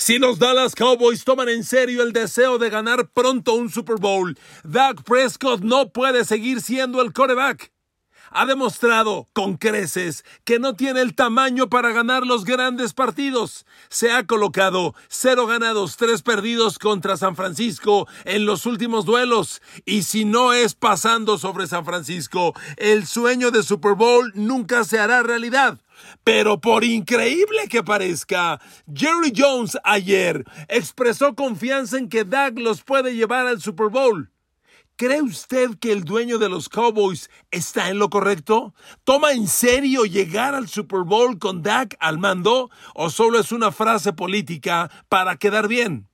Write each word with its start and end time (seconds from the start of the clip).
Si 0.00 0.18
los 0.18 0.38
Dallas 0.38 0.74
Cowboys 0.74 1.24
toman 1.24 1.50
en 1.50 1.62
serio 1.62 2.02
el 2.02 2.14
deseo 2.14 2.56
de 2.56 2.70
ganar 2.70 3.10
pronto 3.10 3.52
un 3.52 3.68
Super 3.68 3.96
Bowl, 3.96 4.38
Dak 4.64 5.02
Prescott 5.02 5.60
no 5.60 5.90
puede 5.90 6.24
seguir 6.24 6.62
siendo 6.62 7.02
el 7.02 7.12
coreback. 7.12 7.70
Ha 8.30 8.46
demostrado 8.46 9.28
con 9.34 9.58
creces 9.58 10.24
que 10.44 10.58
no 10.58 10.74
tiene 10.74 11.02
el 11.02 11.14
tamaño 11.14 11.68
para 11.68 11.92
ganar 11.92 12.24
los 12.24 12.46
grandes 12.46 12.94
partidos. 12.94 13.66
Se 13.90 14.10
ha 14.10 14.26
colocado 14.26 14.94
cero 15.08 15.46
ganados, 15.46 15.98
tres 15.98 16.22
perdidos 16.22 16.78
contra 16.78 17.18
San 17.18 17.36
Francisco 17.36 18.08
en 18.24 18.46
los 18.46 18.64
últimos 18.64 19.04
duelos. 19.04 19.60
Y 19.84 20.04
si 20.04 20.24
no 20.24 20.54
es 20.54 20.74
pasando 20.74 21.36
sobre 21.36 21.66
San 21.66 21.84
Francisco, 21.84 22.54
el 22.78 23.06
sueño 23.06 23.50
de 23.50 23.62
Super 23.62 23.96
Bowl 23.96 24.32
nunca 24.34 24.84
se 24.84 24.98
hará 24.98 25.22
realidad. 25.22 25.78
Pero 26.24 26.60
por 26.60 26.84
increíble 26.84 27.68
que 27.68 27.82
parezca, 27.82 28.60
Jerry 28.92 29.32
Jones 29.36 29.78
ayer 29.84 30.44
expresó 30.68 31.34
confianza 31.34 31.98
en 31.98 32.08
que 32.08 32.24
Dak 32.24 32.58
los 32.58 32.82
puede 32.82 33.14
llevar 33.14 33.46
al 33.46 33.60
Super 33.60 33.88
Bowl. 33.88 34.30
¿Cree 35.00 35.22
usted 35.22 35.78
que 35.80 35.92
el 35.92 36.04
dueño 36.04 36.36
de 36.36 36.50
los 36.50 36.68
Cowboys 36.68 37.30
está 37.50 37.88
en 37.88 37.98
lo 37.98 38.10
correcto? 38.10 38.74
¿Toma 39.04 39.32
en 39.32 39.48
serio 39.48 40.04
llegar 40.04 40.54
al 40.54 40.68
Super 40.68 41.04
Bowl 41.04 41.38
con 41.38 41.62
Dak 41.62 41.96
al 42.00 42.18
mando 42.18 42.68
o 42.94 43.08
solo 43.08 43.38
es 43.38 43.50
una 43.50 43.72
frase 43.72 44.12
política 44.12 44.90
para 45.08 45.36
quedar 45.36 45.68
bien? 45.68 46.09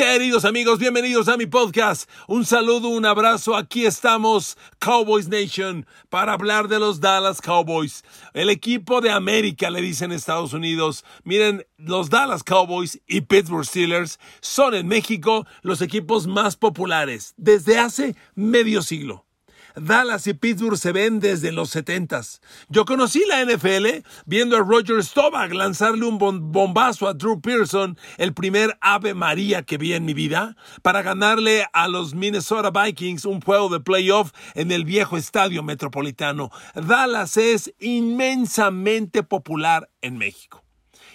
Queridos 0.00 0.46
amigos, 0.46 0.78
bienvenidos 0.78 1.28
a 1.28 1.36
mi 1.36 1.44
podcast. 1.44 2.08
Un 2.26 2.46
saludo, 2.46 2.88
un 2.88 3.04
abrazo. 3.04 3.54
Aquí 3.54 3.84
estamos, 3.84 4.56
Cowboys 4.78 5.28
Nation, 5.28 5.84
para 6.08 6.32
hablar 6.32 6.68
de 6.68 6.78
los 6.78 7.00
Dallas 7.00 7.42
Cowboys. 7.42 8.02
El 8.32 8.48
equipo 8.48 9.02
de 9.02 9.10
América, 9.10 9.68
le 9.68 9.82
dicen 9.82 10.10
Estados 10.10 10.54
Unidos. 10.54 11.04
Miren, 11.22 11.66
los 11.76 12.08
Dallas 12.08 12.42
Cowboys 12.42 12.98
y 13.06 13.20
Pittsburgh 13.20 13.66
Steelers 13.66 14.18
son 14.40 14.72
en 14.72 14.88
México 14.88 15.46
los 15.60 15.82
equipos 15.82 16.26
más 16.26 16.56
populares 16.56 17.34
desde 17.36 17.78
hace 17.78 18.16
medio 18.34 18.80
siglo. 18.80 19.26
Dallas 19.76 20.26
y 20.26 20.34
Pittsburgh 20.34 20.76
se 20.76 20.92
ven 20.92 21.20
desde 21.20 21.52
los 21.52 21.70
70 21.70 22.20
Yo 22.68 22.84
conocí 22.84 23.22
la 23.26 23.44
NFL 23.44 24.04
viendo 24.26 24.56
a 24.56 24.60
Roger 24.60 25.02
Staubach 25.04 25.52
lanzarle 25.52 26.04
un 26.06 26.18
bombazo 26.18 27.06
a 27.08 27.14
Drew 27.14 27.40
Pearson, 27.40 27.96
el 28.18 28.34
primer 28.34 28.76
Ave 28.80 29.14
María 29.14 29.62
que 29.62 29.78
vi 29.78 29.92
en 29.92 30.04
mi 30.04 30.14
vida, 30.14 30.56
para 30.82 31.02
ganarle 31.02 31.66
a 31.72 31.88
los 31.88 32.14
Minnesota 32.14 32.70
Vikings 32.70 33.24
un 33.24 33.40
juego 33.40 33.68
de 33.68 33.80
playoff 33.80 34.32
en 34.54 34.72
el 34.72 34.84
viejo 34.84 35.16
estadio 35.16 35.62
metropolitano. 35.62 36.50
Dallas 36.74 37.36
es 37.36 37.72
inmensamente 37.78 39.22
popular 39.22 39.90
en 40.02 40.18
México. 40.18 40.64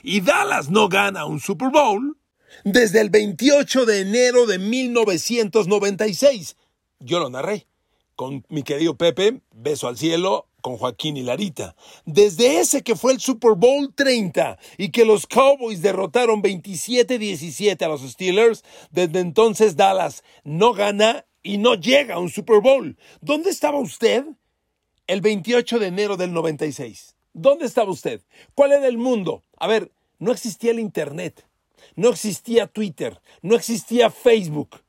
Y 0.03 0.21
Dallas 0.21 0.69
no 0.69 0.87
gana 0.87 1.25
un 1.25 1.39
Super 1.39 1.69
Bowl 1.69 2.17
desde 2.63 3.01
el 3.01 3.09
28 3.09 3.85
de 3.85 4.01
enero 4.01 4.45
de 4.45 4.59
1996. 4.59 6.55
Yo 6.99 7.19
lo 7.19 7.29
narré 7.29 7.67
con 8.15 8.45
mi 8.49 8.63
querido 8.63 8.95
Pepe, 8.95 9.41
beso 9.53 9.87
al 9.87 9.97
cielo, 9.97 10.47
con 10.61 10.77
Joaquín 10.77 11.17
y 11.17 11.23
Larita. 11.23 11.75
Desde 12.05 12.59
ese 12.59 12.81
que 12.81 12.95
fue 12.95 13.11
el 13.13 13.19
Super 13.19 13.51
Bowl 13.51 13.93
30 13.93 14.57
y 14.77 14.89
que 14.89 15.05
los 15.05 15.27
Cowboys 15.27 15.81
derrotaron 15.81 16.41
27-17 16.41 17.81
a 17.83 17.87
los 17.87 18.01
Steelers, 18.01 18.63
desde 18.89 19.19
entonces 19.19 19.75
Dallas 19.75 20.23
no 20.43 20.73
gana 20.73 21.25
y 21.43 21.59
no 21.59 21.75
llega 21.75 22.15
a 22.15 22.19
un 22.19 22.29
Super 22.29 22.61
Bowl. 22.61 22.97
¿Dónde 23.21 23.51
estaba 23.51 23.77
usted 23.77 24.25
el 25.05 25.21
28 25.21 25.77
de 25.77 25.87
enero 25.87 26.17
del 26.17 26.33
96? 26.33 27.15
¿Dónde 27.33 27.65
estaba 27.65 27.91
usted? 27.91 28.21
¿Cuál 28.55 28.71
era 28.71 28.87
el 28.87 28.97
mundo? 28.97 29.43
A 29.57 29.67
ver, 29.67 29.91
no 30.17 30.31
existía 30.31 30.71
el 30.71 30.79
Internet, 30.79 31.45
no 31.95 32.09
existía 32.09 32.65
Twitter, 32.65 33.21
no 33.41 33.55
existía 33.55 34.09
Facebook, 34.09 34.81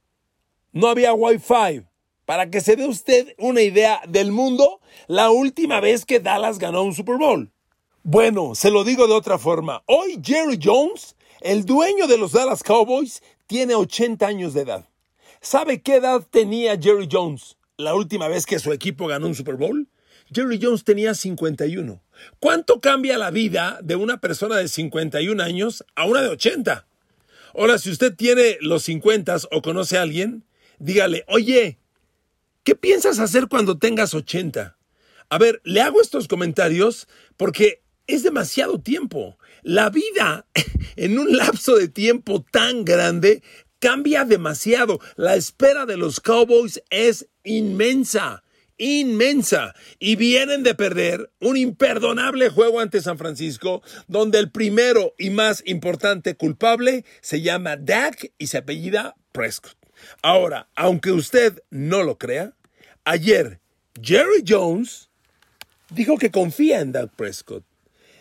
no 0.72 0.88
había 0.88 1.12
Wi-Fi. 1.12 1.84
Para 2.26 2.50
que 2.50 2.60
se 2.60 2.74
dé 2.74 2.86
usted 2.86 3.34
una 3.38 3.62
idea 3.62 4.02
del 4.08 4.32
mundo, 4.32 4.80
la 5.06 5.30
última 5.30 5.80
vez 5.80 6.04
que 6.04 6.18
Dallas 6.18 6.58
ganó 6.58 6.82
un 6.82 6.92
Super 6.92 7.18
Bowl. 7.18 7.52
Bueno, 8.02 8.56
se 8.56 8.72
lo 8.72 8.82
digo 8.82 9.06
de 9.06 9.14
otra 9.14 9.38
forma. 9.38 9.84
Hoy 9.86 10.20
Jerry 10.22 10.58
Jones, 10.62 11.14
el 11.40 11.64
dueño 11.64 12.08
de 12.08 12.18
los 12.18 12.32
Dallas 12.32 12.64
Cowboys, 12.64 13.22
tiene 13.46 13.76
80 13.76 14.26
años 14.26 14.54
de 14.54 14.62
edad. 14.62 14.88
¿Sabe 15.40 15.82
qué 15.82 15.96
edad 15.96 16.26
tenía 16.28 16.76
Jerry 16.76 17.08
Jones 17.10 17.56
la 17.76 17.94
última 17.94 18.26
vez 18.26 18.44
que 18.44 18.58
su 18.58 18.72
equipo 18.72 19.06
ganó 19.06 19.28
un 19.28 19.36
Super 19.36 19.54
Bowl? 19.54 19.88
Jerry 20.34 20.58
Jones 20.60 20.82
tenía 20.82 21.14
51. 21.14 22.02
¿Cuánto 22.40 22.80
cambia 22.80 23.18
la 23.18 23.30
vida 23.30 23.78
de 23.84 23.94
una 23.94 24.20
persona 24.20 24.56
de 24.56 24.66
51 24.66 25.40
años 25.40 25.84
a 25.94 26.06
una 26.06 26.22
de 26.22 26.30
80? 26.30 26.88
Ahora, 27.54 27.78
si 27.78 27.90
usted 27.90 28.16
tiene 28.16 28.56
los 28.60 28.82
50 28.82 29.36
o 29.52 29.62
conoce 29.62 29.96
a 29.96 30.02
alguien, 30.02 30.44
dígale, 30.80 31.24
oye, 31.28 31.78
¿Qué 32.66 32.74
piensas 32.74 33.20
hacer 33.20 33.46
cuando 33.46 33.78
tengas 33.78 34.12
80? 34.12 34.76
A 35.28 35.38
ver, 35.38 35.60
le 35.62 35.82
hago 35.82 36.00
estos 36.00 36.26
comentarios 36.26 37.06
porque 37.36 37.84
es 38.08 38.24
demasiado 38.24 38.80
tiempo. 38.80 39.38
La 39.62 39.88
vida 39.88 40.48
en 40.96 41.16
un 41.16 41.36
lapso 41.36 41.76
de 41.76 41.86
tiempo 41.86 42.44
tan 42.50 42.84
grande 42.84 43.44
cambia 43.78 44.24
demasiado. 44.24 44.98
La 45.14 45.36
espera 45.36 45.86
de 45.86 45.96
los 45.96 46.18
Cowboys 46.18 46.82
es 46.90 47.28
inmensa, 47.44 48.42
inmensa. 48.78 49.72
Y 50.00 50.16
vienen 50.16 50.64
de 50.64 50.74
perder 50.74 51.30
un 51.38 51.56
imperdonable 51.56 52.48
juego 52.48 52.80
ante 52.80 53.00
San 53.00 53.16
Francisco, 53.16 53.80
donde 54.08 54.40
el 54.40 54.50
primero 54.50 55.14
y 55.18 55.30
más 55.30 55.62
importante 55.66 56.34
culpable 56.34 57.04
se 57.20 57.42
llama 57.42 57.76
Dak 57.76 58.32
y 58.38 58.48
se 58.48 58.58
apellida 58.58 59.14
Prescott. 59.30 59.85
Ahora, 60.22 60.68
aunque 60.74 61.12
usted 61.12 61.62
no 61.70 62.02
lo 62.02 62.18
crea, 62.18 62.54
ayer 63.04 63.60
Jerry 64.00 64.44
Jones 64.46 65.08
dijo 65.90 66.18
que 66.18 66.30
confía 66.30 66.80
en 66.80 66.92
Dak 66.92 67.10
Prescott. 67.16 67.64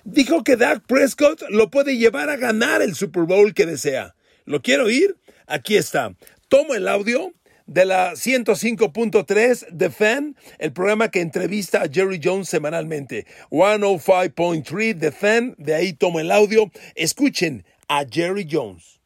Dijo 0.03 0.43
que 0.43 0.55
Dak 0.55 0.85
Prescott 0.85 1.41
lo 1.49 1.71
puede 1.71 1.97
llevar 1.97 2.29
a 2.29 2.37
ganar 2.37 2.81
el 2.81 2.95
Super 2.95 3.23
Bowl 3.23 3.53
que 3.53 3.65
desea. 3.65 4.15
¿Lo 4.45 4.61
quiero 4.61 4.85
oír? 4.85 5.17
Aquí 5.47 5.75
está. 5.75 6.15
Tomo 6.47 6.75
el 6.75 6.87
audio 6.87 7.33
de 7.65 7.85
la 7.85 8.11
105.3 8.11 9.75
The 9.75 9.89
Fan, 9.89 10.35
el 10.59 10.71
programa 10.71 11.09
que 11.09 11.21
entrevista 11.21 11.81
a 11.81 11.89
Jerry 11.89 12.21
Jones 12.23 12.47
semanalmente. 12.47 13.25
105.3 13.49 14.99
The 14.99 15.11
Fan, 15.11 15.55
de 15.57 15.73
ahí 15.73 15.93
tomo 15.93 16.19
el 16.19 16.31
audio. 16.31 16.71
Escuchen 16.93 17.65
a 17.87 18.05
Jerry 18.09 18.47
Jones. 18.49 19.01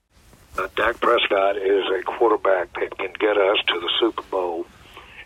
Uh, 0.57 0.67
Dak 0.75 0.99
Prescott 0.99 1.57
is 1.57 1.85
a 1.97 2.03
quarterback 2.03 2.73
that 2.73 2.97
can 2.97 3.13
get 3.19 3.37
us 3.37 3.57
to 3.67 3.79
the 3.79 3.89
Super 3.99 4.23
Bowl, 4.23 4.65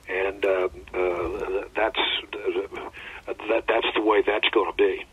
and 0.08 0.46
uh, 0.46 0.70
uh, 0.94 1.64
that's 1.76 2.00
that, 3.50 3.64
that's 3.68 3.88
the 3.96 4.02
way 4.02 4.22
that's 4.26 4.48
going 4.50 4.72
to 4.72 4.78
be. 4.78 5.06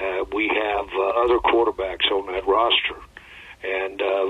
Uh, 0.00 0.24
we 0.34 0.48
have 0.48 0.86
uh, 0.94 1.22
other 1.22 1.38
quarterbacks 1.38 2.10
on 2.10 2.26
that 2.32 2.46
roster, 2.46 2.96
and 3.62 4.00
uh, 4.02 4.26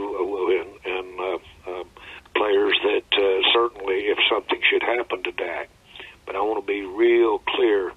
and, 0.61 0.69
and 0.85 1.21
uh, 1.21 1.39
uh, 1.71 1.85
players 2.35 2.79
that 2.83 3.05
uh, 3.17 3.53
certainly, 3.53 4.07
if 4.09 4.19
something 4.31 4.61
should 4.69 4.83
happen 4.83 5.23
to 5.23 5.33
Dak, 5.33 5.71
but 6.27 6.37
I 6.37 6.41
want 6.41 6.65
to 6.65 6.67
be 6.67 6.83
real 6.83 7.39
clear. 7.39 7.93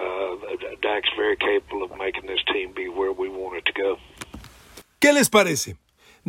Uh, 0.00 0.36
Dak's 0.80 1.10
very 1.16 1.36
capable 1.36 1.82
of 1.82 1.90
making 1.98 2.26
this 2.26 2.38
team 2.52 2.72
be 2.72 2.88
where 2.88 3.10
we 3.12 3.28
want 3.28 3.56
it 3.56 3.66
to 3.66 3.72
go. 3.72 3.98
¿Qué 5.00 5.12
les 5.12 5.28
parece? 5.28 5.74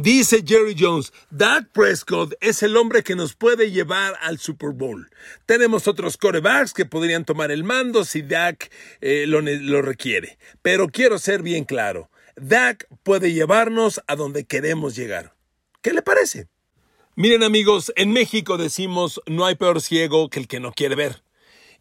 Dice 0.02 0.46
Jerry 0.48 0.78
Jones, 0.80 1.12
Dak 1.30 1.74
Prescott 1.74 2.34
es 2.40 2.64
el 2.64 2.78
hombre 2.78 3.04
que 3.04 3.18
nos 3.18 3.34
puede 3.34 3.70
llevar 3.70 4.14
al 4.22 4.40
Super 4.40 4.70
Bowl. 4.70 5.10
Tenemos 5.46 5.90
otros 5.90 6.16
corebacks 6.16 6.72
que 6.72 6.86
podrían 6.86 7.26
tomar 7.26 7.52
el 7.52 7.66
mando 7.66 8.06
si 8.06 8.22
Dak 8.22 8.72
eh, 9.02 9.26
lo, 9.28 9.42
lo 9.42 9.82
requiere. 9.82 10.38
Pero 10.62 10.88
quiero 10.88 11.20
ser 11.20 11.44
bien 11.44 11.66
claro, 11.66 12.10
Dak 12.38 12.88
puede 13.04 13.34
llevarnos 13.34 14.00
a 14.08 14.16
donde 14.16 14.46
queremos 14.46 14.96
llegar. 14.96 15.36
¿Qué 15.82 15.92
le 15.92 16.02
parece? 16.02 16.48
Miren 17.18 17.44
amigos, 17.44 17.92
en 17.98 18.14
México 18.14 18.58
decimos 18.58 19.20
no 19.26 19.46
hay 19.46 19.56
peor 19.56 19.82
ciego 19.82 20.30
que 20.30 20.40
el 20.40 20.48
que 20.48 20.62
no 20.62 20.72
quiere 20.72 20.96
ver. 20.96 21.24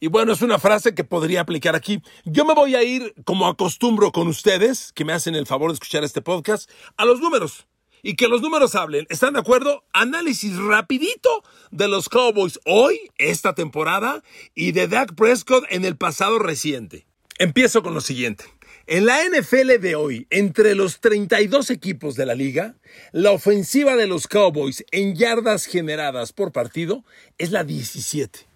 Y 0.01 0.09
bueno, 0.09 0.33
es 0.33 0.43
una 0.43 0.59
frase 0.59 0.93
que 0.93 1.05
podría 1.05 1.43
aplicar 1.43 1.77
aquí. 1.77 2.03
Yo 2.25 2.45
me 2.45 2.55
voy 2.55 2.75
a 2.75 2.83
ir, 2.83 3.15
como 3.25 3.47
acostumbro 3.47 4.11
con 4.11 4.27
ustedes, 4.27 4.93
que 4.93 5.05
me 5.05 5.13
hacen 5.13 5.37
el 5.37 5.47
favor 5.47 5.71
de 5.71 5.75
escuchar 5.75 6.03
este 6.03 6.21
podcast, 6.21 6.69
a 6.97 7.05
los 7.05 7.21
números 7.21 7.69
y 8.03 8.15
que 8.15 8.29
los 8.29 8.43
números 8.43 8.75
hablen. 8.75 9.07
¿Están 9.11 9.35
de 9.35 9.41
acuerdo? 9.41 9.85
Análisis 9.93 10.57
rapidito 10.57 11.43
de 11.71 11.89
los 11.89 12.09
Cowboys 12.09 12.59
hoy, 12.65 13.11
esta 13.19 13.55
temporada, 13.55 14.23
y 14.55 14.73
de 14.73 14.89
Dak 14.89 15.15
Prescott 15.15 15.65
en 15.71 15.85
el 15.85 15.97
pasado 15.97 16.39
reciente. 16.39 17.07
Empiezo 17.39 17.83
con 17.83 17.95
lo 17.95 18.01
siguiente. 18.01 18.45
En 18.87 19.05
la 19.05 19.19
NFL 19.23 19.81
de 19.81 19.97
hoy, 19.97 20.27
entre 20.31 20.75
los 20.75 21.01
32 21.01 21.69
equipos 21.71 22.17
de 22.17 22.25
la 22.25 22.35
liga, 22.35 22.77
la 23.13 23.33
ofensiva 23.33 23.97
de 23.97 24.07
los 24.07 24.27
Cowboys 24.27 24.83
en 24.93 25.15
yardas 25.15 25.67
generadas 25.67 26.33
por 26.33 26.53
partido 26.53 27.05
es 27.37 27.51
la 27.51 27.65
17. 27.65 28.48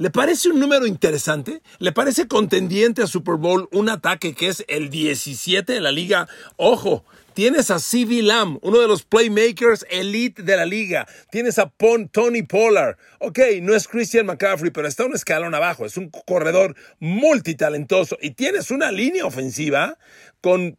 ¿Le 0.00 0.08
parece 0.08 0.48
un 0.48 0.58
número 0.58 0.86
interesante? 0.86 1.60
¿Le 1.78 1.92
parece 1.92 2.26
contendiente 2.26 3.02
a 3.02 3.06
Super 3.06 3.34
Bowl 3.34 3.68
un 3.70 3.90
ataque 3.90 4.32
que 4.32 4.48
es 4.48 4.64
el 4.66 4.88
17 4.88 5.74
de 5.74 5.80
la 5.80 5.92
liga? 5.92 6.26
Ojo, 6.56 7.04
tienes 7.34 7.70
a 7.70 7.78
C.V. 7.78 8.22
Lamb, 8.22 8.58
uno 8.62 8.78
de 8.78 8.88
los 8.88 9.02
playmakers 9.02 9.84
elite 9.90 10.42
de 10.42 10.56
la 10.56 10.64
liga. 10.64 11.06
Tienes 11.30 11.58
a 11.58 11.70
Tony 12.12 12.42
Pollard. 12.44 12.96
Ok, 13.18 13.40
no 13.60 13.74
es 13.74 13.86
Christian 13.86 14.24
McCaffrey, 14.24 14.70
pero 14.70 14.88
está 14.88 15.04
un 15.04 15.14
escalón 15.14 15.54
abajo. 15.54 15.84
Es 15.84 15.98
un 15.98 16.08
corredor 16.08 16.74
multitalentoso. 16.98 18.16
Y 18.22 18.30
tienes 18.30 18.70
una 18.70 18.90
línea 18.92 19.26
ofensiva 19.26 19.98
con 20.40 20.78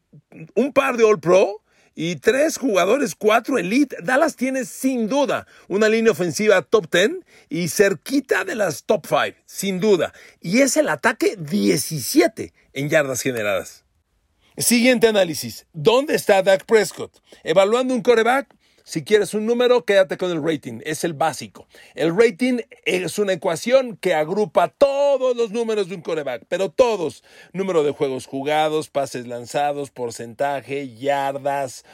un 0.56 0.74
par 0.74 0.98
de 0.98 1.04
All 1.04 1.20
Pro 1.20 1.61
y 1.96 2.16
tres 2.18 2.58
jugadores, 2.58 3.16
cuatro 3.16 3.58
elite. 3.58 3.98
Dallas 4.02 4.36
tiene 4.36 4.66
sin 4.66 5.08
duda 5.08 5.48
una 5.68 5.90
línea 5.90 6.12
ofensiva 6.12 6.62
top 6.62 6.90
10 6.92 7.12
y 7.50 7.68
cerquita 7.68 8.44
de 8.44 8.56
las 8.56 8.84
top 8.84 9.06
5, 9.08 9.38
sin 9.46 9.80
duda. 9.80 10.14
Y 10.40 10.62
es 10.62 10.78
el 10.78 10.90
ataque 10.90 11.36
17 11.38 12.54
en 12.74 12.90
yardas 12.90 13.22
generadas. 13.22 13.84
Siguiente 14.58 15.08
análisis. 15.08 15.66
¿Dónde 15.74 16.16
está 16.16 16.44
Dak 16.44 16.66
Prescott? 16.66 17.22
Evaluando 17.44 17.94
un 17.94 18.02
coreback, 18.02 18.54
si 18.92 19.06
quieres 19.06 19.34
un 19.34 19.46
número, 19.46 19.86
quédate 19.86 20.18
con 20.18 20.32
el 20.32 20.44
rating, 20.44 20.82
es 20.84 21.06
el 21.06 21.14
básico. 21.14 21.66
El 21.96 22.14
rating 22.14 22.58
es 22.84 23.20
una 23.20 23.32
ecuación 23.32 23.96
que 23.96 24.14
agrupa 24.14 24.68
todos 24.68 25.34
los 25.38 25.52
números 25.52 25.88
de 25.88 25.96
un 25.96 26.02
coreback, 26.02 26.44
pero 26.50 26.70
todos. 26.70 27.24
Número 27.54 27.84
de 27.84 27.92
juegos 27.92 28.26
jugados, 28.26 28.90
pases 28.90 29.28
lanzados, 29.28 29.92
porcentaje, 29.92 30.94
yardas, 30.94 31.86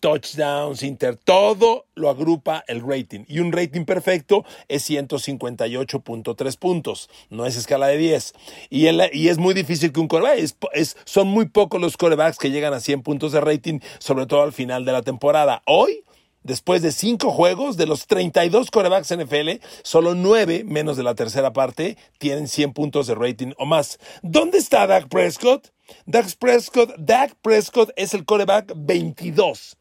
touchdowns, 0.00 0.82
inter, 0.82 1.16
todo 1.16 1.84
lo 1.94 2.08
agrupa 2.08 2.64
el 2.66 2.80
rating. 2.80 3.26
Y 3.28 3.40
un 3.40 3.52
rating 3.52 3.84
perfecto 3.84 4.46
es 4.68 4.88
158.3 4.88 6.58
puntos, 6.58 7.10
no 7.28 7.44
es 7.44 7.56
escala 7.56 7.88
de 7.88 7.98
10. 7.98 8.32
Y, 8.70 8.86
es 8.86 9.36
muy 9.36 9.52
difícil 9.52 9.92
que 9.92 10.00
un 10.00 10.08
coreback, 10.08 10.56
son 11.04 11.28
muy 11.28 11.50
pocos 11.50 11.78
los 11.78 11.98
corebacks 11.98 12.38
que 12.38 12.50
llegan 12.50 12.72
a 12.72 12.80
100 12.80 13.02
puntos 13.02 13.32
de 13.32 13.42
rating, 13.42 13.80
sobre 13.98 14.24
todo 14.24 14.40
al 14.40 14.54
final 14.54 14.86
de 14.86 14.92
la 14.92 15.02
temporada. 15.02 15.62
Hoy 15.66 16.04
Después 16.42 16.82
de 16.82 16.92
cinco 16.92 17.30
juegos, 17.30 17.76
de 17.76 17.86
los 17.86 18.06
32 18.06 18.70
corebacks 18.70 19.14
NFL, 19.14 19.62
solo 19.82 20.14
nueve, 20.14 20.64
menos 20.64 20.96
de 20.96 21.02
la 21.02 21.14
tercera 21.14 21.52
parte, 21.52 21.96
tienen 22.18 22.48
100 22.48 22.72
puntos 22.72 23.06
de 23.06 23.14
rating 23.14 23.52
o 23.58 23.66
más. 23.66 23.98
¿Dónde 24.22 24.58
está 24.58 24.86
Dak 24.86 25.08
Prescott? 25.08 25.72
Dak 26.06 26.36
Prescott, 26.36 26.94
Dak 26.98 27.34
Prescott 27.42 27.90
es 27.96 28.14
el 28.14 28.24
coreback 28.24 28.72
22. 28.76 29.76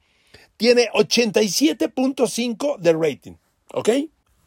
Tiene 0.58 0.90
87.5 0.94 2.78
de 2.80 2.94
rating. 2.94 3.34
¿Ok? 3.74 3.90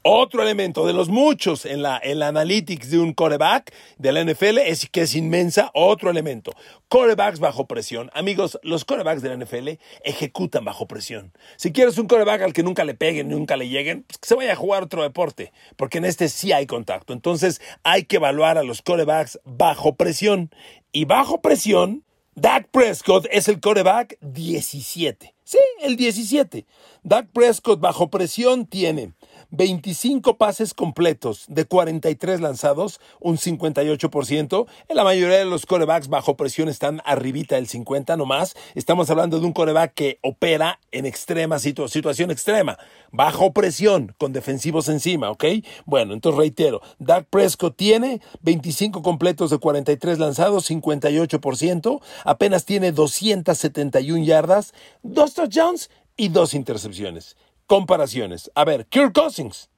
Otro 0.02 0.42
elemento 0.42 0.86
de 0.86 0.94
los 0.94 1.10
muchos 1.10 1.66
en 1.66 1.82
la, 1.82 2.00
en 2.02 2.20
la 2.20 2.28
analytics 2.28 2.90
de 2.90 2.98
un 2.98 3.12
coreback 3.12 3.74
de 3.98 4.12
la 4.12 4.24
NFL 4.24 4.56
es 4.56 4.88
que 4.88 5.02
es 5.02 5.14
inmensa. 5.14 5.70
Otro 5.74 6.08
elemento. 6.08 6.52
Corebacks 6.88 7.38
bajo 7.38 7.66
presión. 7.66 8.10
Amigos, 8.14 8.58
los 8.62 8.86
corebacks 8.86 9.20
de 9.20 9.28
la 9.28 9.44
NFL 9.44 9.68
ejecutan 10.02 10.64
bajo 10.64 10.86
presión. 10.86 11.34
Si 11.56 11.70
quieres 11.70 11.98
un 11.98 12.06
coreback 12.06 12.40
al 12.40 12.54
que 12.54 12.62
nunca 12.62 12.84
le 12.84 12.94
peguen, 12.94 13.28
nunca 13.28 13.58
le 13.58 13.68
lleguen, 13.68 14.04
pues 14.04 14.16
que 14.16 14.28
se 14.28 14.34
vaya 14.34 14.54
a 14.54 14.56
jugar 14.56 14.84
otro 14.84 15.02
deporte. 15.02 15.52
Porque 15.76 15.98
en 15.98 16.06
este 16.06 16.30
sí 16.30 16.50
hay 16.50 16.66
contacto. 16.66 17.12
Entonces 17.12 17.60
hay 17.82 18.04
que 18.04 18.16
evaluar 18.16 18.56
a 18.56 18.62
los 18.62 18.80
corebacks 18.80 19.38
bajo 19.44 19.96
presión. 19.96 20.50
Y 20.92 21.04
bajo 21.04 21.42
presión, 21.42 22.04
Dak 22.36 22.68
Prescott 22.70 23.26
es 23.30 23.48
el 23.48 23.60
coreback 23.60 24.16
17. 24.22 25.34
Sí, 25.44 25.58
el 25.82 25.96
17. 25.96 26.64
Dak 27.02 27.26
Prescott 27.34 27.80
bajo 27.80 28.08
presión 28.08 28.66
tiene 28.66 29.12
25 29.50 30.36
pases 30.36 30.74
completos 30.74 31.44
de 31.48 31.64
43 31.64 32.40
lanzados, 32.40 33.00
un 33.20 33.36
58%. 33.36 34.66
En 34.88 34.96
la 34.96 35.04
mayoría 35.04 35.38
de 35.38 35.44
los 35.44 35.66
corebacks 35.66 36.08
bajo 36.08 36.36
presión 36.36 36.68
están 36.68 37.00
arribita 37.04 37.56
del 37.56 37.66
50 37.66 38.16
nomás. 38.16 38.54
Estamos 38.74 39.10
hablando 39.10 39.40
de 39.40 39.46
un 39.46 39.52
coreback 39.52 39.94
que 39.94 40.18
opera 40.22 40.78
en 40.92 41.06
extrema 41.06 41.58
situación 41.58 42.30
extrema, 42.30 42.78
bajo 43.10 43.52
presión, 43.52 44.14
con 44.18 44.32
defensivos 44.32 44.88
encima, 44.88 45.30
¿ok? 45.30 45.44
Bueno, 45.84 46.14
entonces 46.14 46.38
reitero, 46.38 46.80
Dak 46.98 47.26
Prescott 47.28 47.76
tiene 47.76 48.20
25 48.42 49.02
completos 49.02 49.50
de 49.50 49.58
43 49.58 50.18
lanzados, 50.18 50.70
58%, 50.70 52.00
apenas 52.24 52.64
tiene 52.64 52.92
271 52.92 54.24
yardas, 54.24 54.72
dos 55.02 55.34
touchdowns 55.34 55.90
y 56.16 56.28
dos 56.28 56.54
intercepciones 56.54 57.36
comparaciones. 57.70 58.50
A 58.56 58.64
ver, 58.64 58.86
Kirk 58.86 59.12
Cousins. 59.12 59.70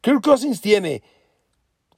Kirk 0.00 0.22
Cousins 0.22 0.62
tiene 0.62 1.02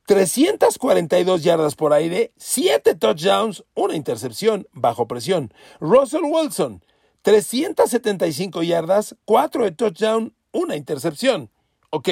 342 0.07 1.45
yardas 1.45 1.77
por 1.77 1.93
aire, 1.93 2.33
7 2.37 2.97
touchdowns, 2.97 3.65
una 3.77 3.95
intercepción 3.95 4.67
bajo 4.73 5.07
presión. 5.07 5.55
Russell 5.79 6.25
Wilson, 6.25 6.83
375 7.23 8.65
yardas, 8.65 9.15
4 9.25 9.63
de 9.63 9.71
touchdown, 9.71 10.35
una 10.51 10.75
intercepción. 10.75 11.53
¿Ok? 11.91 12.09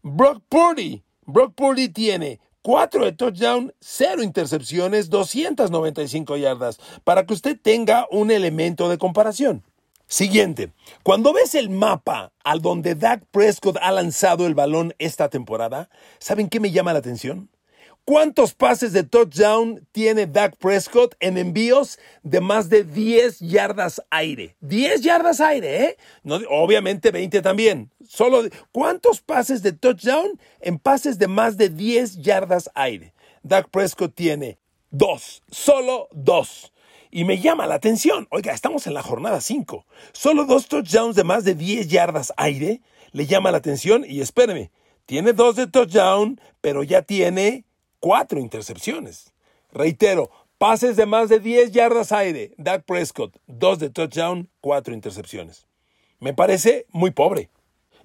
Brock 0.00 0.42
Purdy. 0.48 1.04
Brock 1.26 1.54
Purdy 1.54 1.90
tiene 1.90 2.40
4 2.62 3.04
de 3.04 3.12
touchdown, 3.12 3.74
0 3.80 4.22
intercepciones, 4.22 5.10
295 5.10 6.38
yardas, 6.38 6.78
para 7.04 7.26
que 7.26 7.34
usted 7.34 7.60
tenga 7.60 8.06
un 8.10 8.30
elemento 8.30 8.88
de 8.88 8.96
comparación. 8.96 9.62
Siguiente, 10.08 10.72
cuando 11.02 11.32
ves 11.32 11.56
el 11.56 11.68
mapa 11.68 12.32
al 12.44 12.62
donde 12.62 12.94
Dak 12.94 13.24
Prescott 13.32 13.76
ha 13.82 13.90
lanzado 13.90 14.46
el 14.46 14.54
balón 14.54 14.94
esta 14.98 15.28
temporada, 15.30 15.90
¿saben 16.20 16.48
qué 16.48 16.60
me 16.60 16.70
llama 16.70 16.92
la 16.92 17.00
atención? 17.00 17.50
¿Cuántos 18.04 18.54
pases 18.54 18.92
de 18.92 19.02
touchdown 19.02 19.84
tiene 19.90 20.28
Dak 20.28 20.56
Prescott 20.58 21.16
en 21.18 21.36
envíos 21.38 21.98
de 22.22 22.40
más 22.40 22.68
de 22.68 22.84
10 22.84 23.40
yardas 23.40 24.00
aire? 24.10 24.54
10 24.60 25.00
yardas 25.00 25.40
aire, 25.40 25.84
¿eh? 25.84 25.96
Obviamente 26.48 27.10
20 27.10 27.42
también. 27.42 27.90
Solo, 28.08 28.44
¿Cuántos 28.70 29.20
pases 29.20 29.60
de 29.64 29.72
touchdown 29.72 30.40
en 30.60 30.78
pases 30.78 31.18
de 31.18 31.26
más 31.26 31.56
de 31.56 31.68
10 31.68 32.18
yardas 32.18 32.70
aire? 32.76 33.12
Dak 33.42 33.70
Prescott 33.70 34.14
tiene 34.14 34.60
dos, 34.90 35.42
solo 35.50 36.06
dos. 36.12 36.72
Y 37.16 37.24
me 37.24 37.38
llama 37.38 37.66
la 37.66 37.76
atención. 37.76 38.28
Oiga, 38.30 38.52
estamos 38.52 38.86
en 38.86 38.92
la 38.92 39.02
jornada 39.02 39.40
5. 39.40 39.86
Solo 40.12 40.44
dos 40.44 40.68
touchdowns 40.68 41.16
de 41.16 41.24
más 41.24 41.44
de 41.44 41.54
10 41.54 41.88
yardas 41.88 42.30
aire 42.36 42.82
le 43.12 43.24
llama 43.24 43.50
la 43.50 43.56
atención. 43.56 44.04
Y 44.06 44.20
espéreme, 44.20 44.70
tiene 45.06 45.32
dos 45.32 45.56
de 45.56 45.66
touchdown, 45.66 46.38
pero 46.60 46.82
ya 46.82 47.00
tiene 47.00 47.64
cuatro 48.00 48.38
intercepciones. 48.38 49.32
Reitero, 49.72 50.30
pases 50.58 50.96
de 50.96 51.06
más 51.06 51.30
de 51.30 51.40
10 51.40 51.72
yardas 51.72 52.12
aire. 52.12 52.52
Dak 52.58 52.84
Prescott, 52.84 53.34
dos 53.46 53.78
de 53.78 53.88
touchdown, 53.88 54.50
cuatro 54.60 54.92
intercepciones. 54.92 55.66
Me 56.20 56.34
parece 56.34 56.84
muy 56.90 57.12
pobre. 57.12 57.48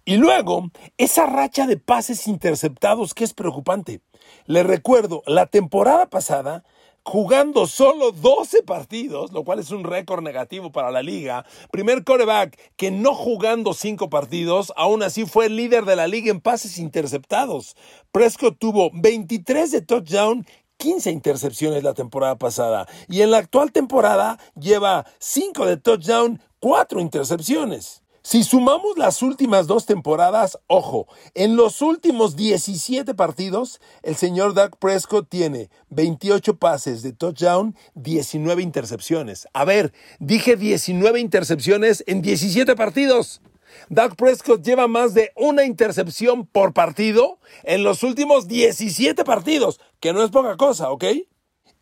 Y 0.05 0.15
luego, 0.15 0.71
esa 0.97 1.25
racha 1.25 1.67
de 1.67 1.75
pases 1.75 2.29
interceptados 2.29 3.13
que 3.13 3.25
es 3.25 3.33
preocupante. 3.33 3.99
Le 4.45 4.63
recuerdo, 4.63 5.21
la 5.25 5.47
temporada 5.47 6.09
pasada 6.09 6.63
jugando 7.03 7.67
solo 7.67 8.11
12 8.11 8.63
partidos, 8.63 9.31
lo 9.31 9.43
cual 9.43 9.59
es 9.59 9.71
un 9.71 9.83
récord 9.83 10.23
negativo 10.23 10.71
para 10.71 10.91
la 10.91 11.01
liga. 11.01 11.45
Primer 11.71 12.03
coreback 12.03 12.57
que 12.75 12.91
no 12.91 13.15
jugando 13.15 13.73
5 13.73 14.09
partidos, 14.09 14.71
aún 14.75 15.03
así 15.03 15.25
fue 15.25 15.47
el 15.47 15.55
líder 15.55 15.85
de 15.85 15.95
la 15.95 16.07
liga 16.07 16.31
en 16.31 16.41
pases 16.41 16.77
interceptados. 16.77 17.75
Prescott 18.11 18.57
tuvo 18.59 18.91
23 18.93 19.71
de 19.71 19.81
touchdown 19.81 20.45
15 20.77 21.11
intercepciones 21.11 21.83
la 21.83 21.93
temporada 21.93 22.37
pasada 22.37 22.87
y 23.07 23.21
en 23.21 23.29
la 23.29 23.37
actual 23.37 23.71
temporada 23.71 24.39
lleva 24.59 25.05
5 25.19 25.65
de 25.67 25.77
touchdown, 25.77 26.41
4 26.59 26.99
intercepciones. 27.01 28.00
Si 28.23 28.43
sumamos 28.43 28.99
las 28.99 29.23
últimas 29.23 29.65
dos 29.65 29.87
temporadas, 29.87 30.59
ojo, 30.67 31.07
en 31.33 31.55
los 31.55 31.81
últimos 31.81 32.35
17 32.35 33.15
partidos, 33.15 33.81
el 34.03 34.15
señor 34.15 34.53
Doug 34.53 34.77
Prescott 34.77 35.27
tiene 35.27 35.71
28 35.89 36.57
pases 36.57 37.01
de 37.01 37.13
touchdown, 37.13 37.75
19 37.95 38.61
intercepciones. 38.61 39.47
A 39.53 39.65
ver, 39.65 39.91
dije 40.19 40.55
19 40.55 41.19
intercepciones 41.19 42.03
en 42.05 42.21
17 42.21 42.75
partidos. 42.75 43.41
Doug 43.89 44.15
Prescott 44.15 44.63
lleva 44.63 44.87
más 44.87 45.15
de 45.15 45.31
una 45.35 45.65
intercepción 45.65 46.45
por 46.45 46.73
partido 46.73 47.39
en 47.63 47.83
los 47.83 48.03
últimos 48.03 48.47
17 48.47 49.23
partidos, 49.23 49.79
que 49.99 50.13
no 50.13 50.23
es 50.23 50.29
poca 50.29 50.57
cosa, 50.57 50.91
¿ok? 50.91 51.05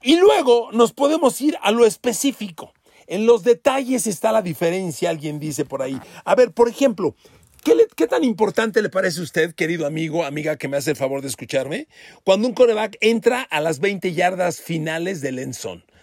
Y 0.01 0.15
luego 0.15 0.72
nos 0.72 0.93
podemos 0.93 1.41
ir 1.41 1.58
a 1.62 1.72
lo 1.72 1.86
específico. 1.86 2.72
En 3.10 3.25
los 3.25 3.44
detalles 3.44 4.06
está 4.06 4.32
la 4.32 4.44
diferencia, 4.44 5.10
alguien 5.10 5.39
dice 5.39 5.66
por 5.66 5.82
ahí. 5.82 6.00
A 6.24 6.36
ver, 6.36 6.51
por 6.51 6.70
ejemplo, 6.70 7.16
¿Qué, 7.63 8.08
tan 8.08 8.24
importante 8.24 8.82
le 8.82 8.89
parece 8.89 9.20
a 9.20 9.24
usted, 9.24 9.54
querido 9.54 9.86
amigo, 9.86 10.24
amiga 10.24 10.56
que 10.56 10.70
me 10.70 10.78
hace 10.78 10.92
el 10.92 10.96
favor 10.96 11.22
de 11.22 11.28
escucharme, 11.28 11.88
cuando 12.24 12.48
un 12.48 12.54
coreback 12.54 12.98
entra 13.01 13.42
a 13.42 13.60
las 13.60 13.80
20 13.80 14.13
yardas 14.13 14.62
finales 14.62 15.20
del 15.20 15.39
end 15.39 15.56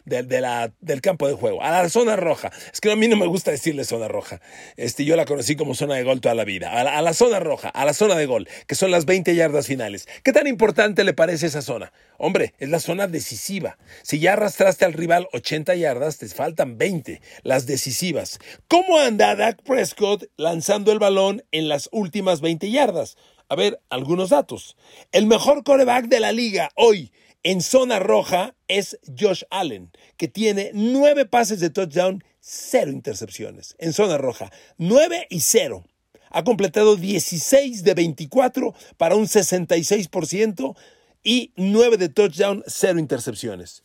del 0.07 1.01
campo 1.03 1.27
de 1.29 1.35
juego, 1.35 1.63
a 1.63 1.71
la 1.71 1.89
zona 1.89 2.17
roja. 2.17 2.51
Es 2.73 2.81
que 2.81 2.91
a 2.91 2.97
mí 2.97 3.09
no 3.09 3.17
me 3.17 3.27
gusta 3.27 3.51
decirle 3.51 3.85
zona 3.85 4.09
roja. 4.09 4.41
Este, 4.77 5.05
yo 5.05 5.17
la 5.17 5.25
conocí 5.25 5.57
como 5.57 5.75
zona 5.75 5.97
de 5.97 6.05
gol 6.05 6.21
toda 6.21 6.35
la 6.35 6.45
vida. 6.45 6.71
A 6.71 6.85
la, 6.85 6.97
a 6.97 7.03
la 7.03 7.13
zona 7.13 7.41
roja, 7.41 7.69
a 7.69 7.85
la 7.85 7.93
zona 7.93 8.15
de 8.15 8.27
gol, 8.27 8.49
que 8.67 8.77
son 8.77 8.91
las 8.91 9.05
20 9.05 9.35
yardas 9.35 9.67
finales. 9.67 10.09
¿Qué 10.23 10.33
tan 10.33 10.47
importante 10.47 11.05
le 11.05 11.13
parece 11.13 11.47
esa 11.47 11.61
zona? 11.61 11.93
Hombre, 12.19 12.55
es 12.59 12.69
la 12.69 12.79
zona 12.79 13.09
decisiva. 13.09 13.79
Si 14.03 14.21
ya 14.21 14.35
arrastraste 14.35 14.85
al 14.85 14.93
rival 14.93 15.29
80 15.33 15.75
yardas, 15.75 16.19
te 16.19 16.29
faltan 16.29 16.79
20, 16.79 17.21
las 17.43 17.67
decisivas. 17.67 18.39
¿Cómo 18.69 18.99
anda 18.99 19.35
Dak 19.35 19.63
Prescott 19.63 20.25
lanzando 20.37 20.93
el 20.93 20.99
balón 20.99 21.45
en 21.51 21.69
las 21.69 21.89
últimas 21.93 22.41
20 22.41 22.71
yardas? 22.71 23.17
A 23.49 23.55
ver, 23.55 23.81
algunos 23.91 24.31
datos. 24.31 24.77
El 25.13 25.27
mejor 25.27 25.63
coreback 25.63 26.07
de 26.07 26.21
la 26.21 26.33
liga 26.33 26.71
hoy 26.75 27.13
en 27.47 27.63
zona 27.63 28.01
roja 28.01 28.57
es 28.67 28.99
Josh 29.17 29.45
Allen, 29.51 29.93
que 30.17 30.27
tiene 30.27 30.73
nueve 30.75 31.27
pases 31.27 31.61
de 31.61 31.71
touchdown, 31.71 32.25
cero 32.41 32.91
intercepciones. 32.91 33.77
En 33.79 33.93
zona 33.93 34.19
roja, 34.19 34.51
nueve 34.79 35.29
y 35.31 35.39
cero. 35.39 35.85
Ha 36.31 36.43
completado 36.43 36.97
16 36.97 37.85
de 37.85 37.95
24 37.95 38.75
para 38.97 39.15
un 39.15 39.27
66% 39.27 40.77
y 41.23 41.53
9 41.55 41.97
de 41.99 42.09
touchdown, 42.09 42.65
cero 42.67 42.99
intercepciones. 42.99 43.85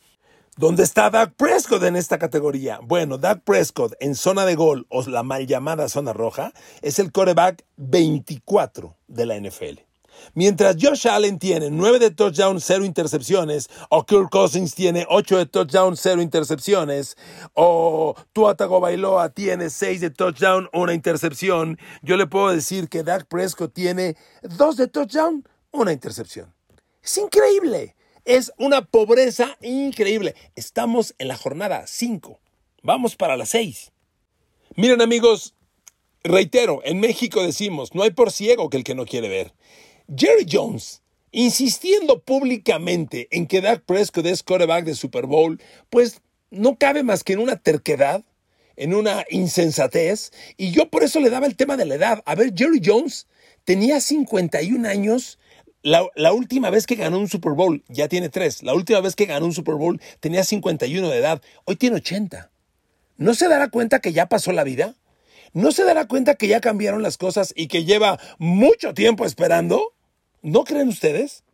¿Dónde 0.56 0.82
está 0.82 1.08
Dak 1.10 1.34
Prescott 1.36 1.84
en 1.84 1.94
esta 1.94 2.18
categoría? 2.18 2.80
Bueno, 2.82 3.16
Dak 3.16 3.44
Prescott 3.44 3.94
en 4.00 4.16
zona 4.16 4.44
de 4.44 4.56
gol 4.56 4.86
o 4.88 5.02
la 5.08 5.22
mal 5.22 5.46
llamada 5.46 5.88
zona 5.88 6.12
roja 6.12 6.52
es 6.80 6.98
el 6.98 7.12
coreback 7.12 7.64
24 7.76 8.96
de 9.06 9.26
la 9.26 9.38
NFL. 9.38 9.91
Mientras 10.34 10.76
Josh 10.80 11.06
Allen 11.08 11.38
tiene 11.38 11.70
9 11.70 11.98
de 11.98 12.10
touchdown, 12.10 12.60
0 12.60 12.84
intercepciones, 12.84 13.68
o 13.90 14.04
Kirk 14.04 14.30
Cousins 14.30 14.74
tiene 14.74 15.06
8 15.08 15.38
de 15.38 15.46
touchdown, 15.46 15.96
0 15.96 16.22
intercepciones, 16.22 17.16
o 17.54 18.14
Tua 18.32 18.56
Tagovailoa 18.56 19.30
tiene 19.30 19.70
6 19.70 20.00
de 20.00 20.10
touchdown, 20.10 20.68
1 20.72 20.92
intercepción, 20.92 21.78
yo 22.02 22.16
le 22.16 22.26
puedo 22.26 22.48
decir 22.50 22.88
que 22.88 23.02
Dak 23.02 23.26
Prescott 23.26 23.72
tiene 23.72 24.16
2 24.42 24.76
de 24.76 24.88
touchdown, 24.88 25.46
1 25.72 25.90
intercepción. 25.90 26.54
Es 27.02 27.18
increíble. 27.18 27.96
Es 28.24 28.52
una 28.56 28.84
pobreza 28.84 29.56
increíble. 29.60 30.36
Estamos 30.54 31.14
en 31.18 31.26
la 31.26 31.36
jornada 31.36 31.86
5. 31.88 32.38
Vamos 32.82 33.16
para 33.16 33.36
la 33.36 33.46
6. 33.46 33.90
Miren 34.76 35.02
amigos, 35.02 35.54
reitero, 36.22 36.80
en 36.84 37.00
México 37.00 37.42
decimos, 37.42 37.94
no 37.94 38.04
hay 38.04 38.10
por 38.10 38.30
ciego 38.30 38.70
que 38.70 38.76
el 38.76 38.84
que 38.84 38.94
no 38.94 39.06
quiere 39.06 39.28
ver. 39.28 39.52
Jerry 40.14 40.46
Jones, 40.50 41.02
insistiendo 41.30 42.20
públicamente 42.20 43.28
en 43.30 43.46
que 43.46 43.60
Dak 43.60 43.84
Prescott 43.84 44.26
es 44.26 44.42
quarterback 44.42 44.84
de 44.84 44.94
Super 44.94 45.26
Bowl, 45.26 45.60
pues 45.88 46.20
no 46.50 46.76
cabe 46.76 47.02
más 47.02 47.24
que 47.24 47.32
en 47.32 47.38
una 47.38 47.56
terquedad, 47.56 48.22
en 48.76 48.94
una 48.94 49.24
insensatez, 49.30 50.32
y 50.56 50.70
yo 50.72 50.90
por 50.90 51.02
eso 51.02 51.20
le 51.20 51.30
daba 51.30 51.46
el 51.46 51.56
tema 51.56 51.76
de 51.76 51.86
la 51.86 51.94
edad. 51.94 52.22
A 52.26 52.34
ver, 52.34 52.52
Jerry 52.54 52.82
Jones 52.84 53.26
tenía 53.64 54.00
51 54.00 54.86
años 54.86 55.38
la, 55.82 56.32
última 56.32 56.70
vez 56.70 56.86
que 56.86 56.94
ganó 56.94 57.18
un 57.18 57.28
Super 57.28 57.52
Bowl, 57.52 57.82
ya 57.88 58.06
tiene 58.08 58.28
tres, 58.28 58.62
la 58.62 58.74
última 58.74 59.00
vez 59.00 59.16
que 59.16 59.26
ganó 59.26 59.46
un 59.46 59.54
Super 59.54 59.74
Bowl 59.74 60.00
tenía 60.20 60.44
51 60.44 61.08
de 61.08 61.18
edad, 61.18 61.42
hoy 61.64 61.76
tiene 61.76 61.96
80. 61.96 62.50
¿No 63.16 63.34
se 63.34 63.48
dará 63.48 63.68
cuenta 63.68 64.00
que 64.00 64.12
ya 64.12 64.28
pasó 64.28 64.52
la 64.52 64.64
vida? 64.64 64.94
¿No 65.54 65.72
se 65.72 65.84
dará 65.84 66.06
cuenta 66.06 66.34
que 66.34 66.48
ya 66.48 66.60
cambiaron 66.60 67.02
las 67.02 67.18
cosas 67.18 67.52
y 67.56 67.66
que 67.66 67.84
lleva 67.84 68.20
mucho 68.38 68.94
tiempo 68.94 69.24
esperando? 69.24 69.92
¿No 70.42 70.64
creen 70.64 70.88
ustedes? 70.88 71.44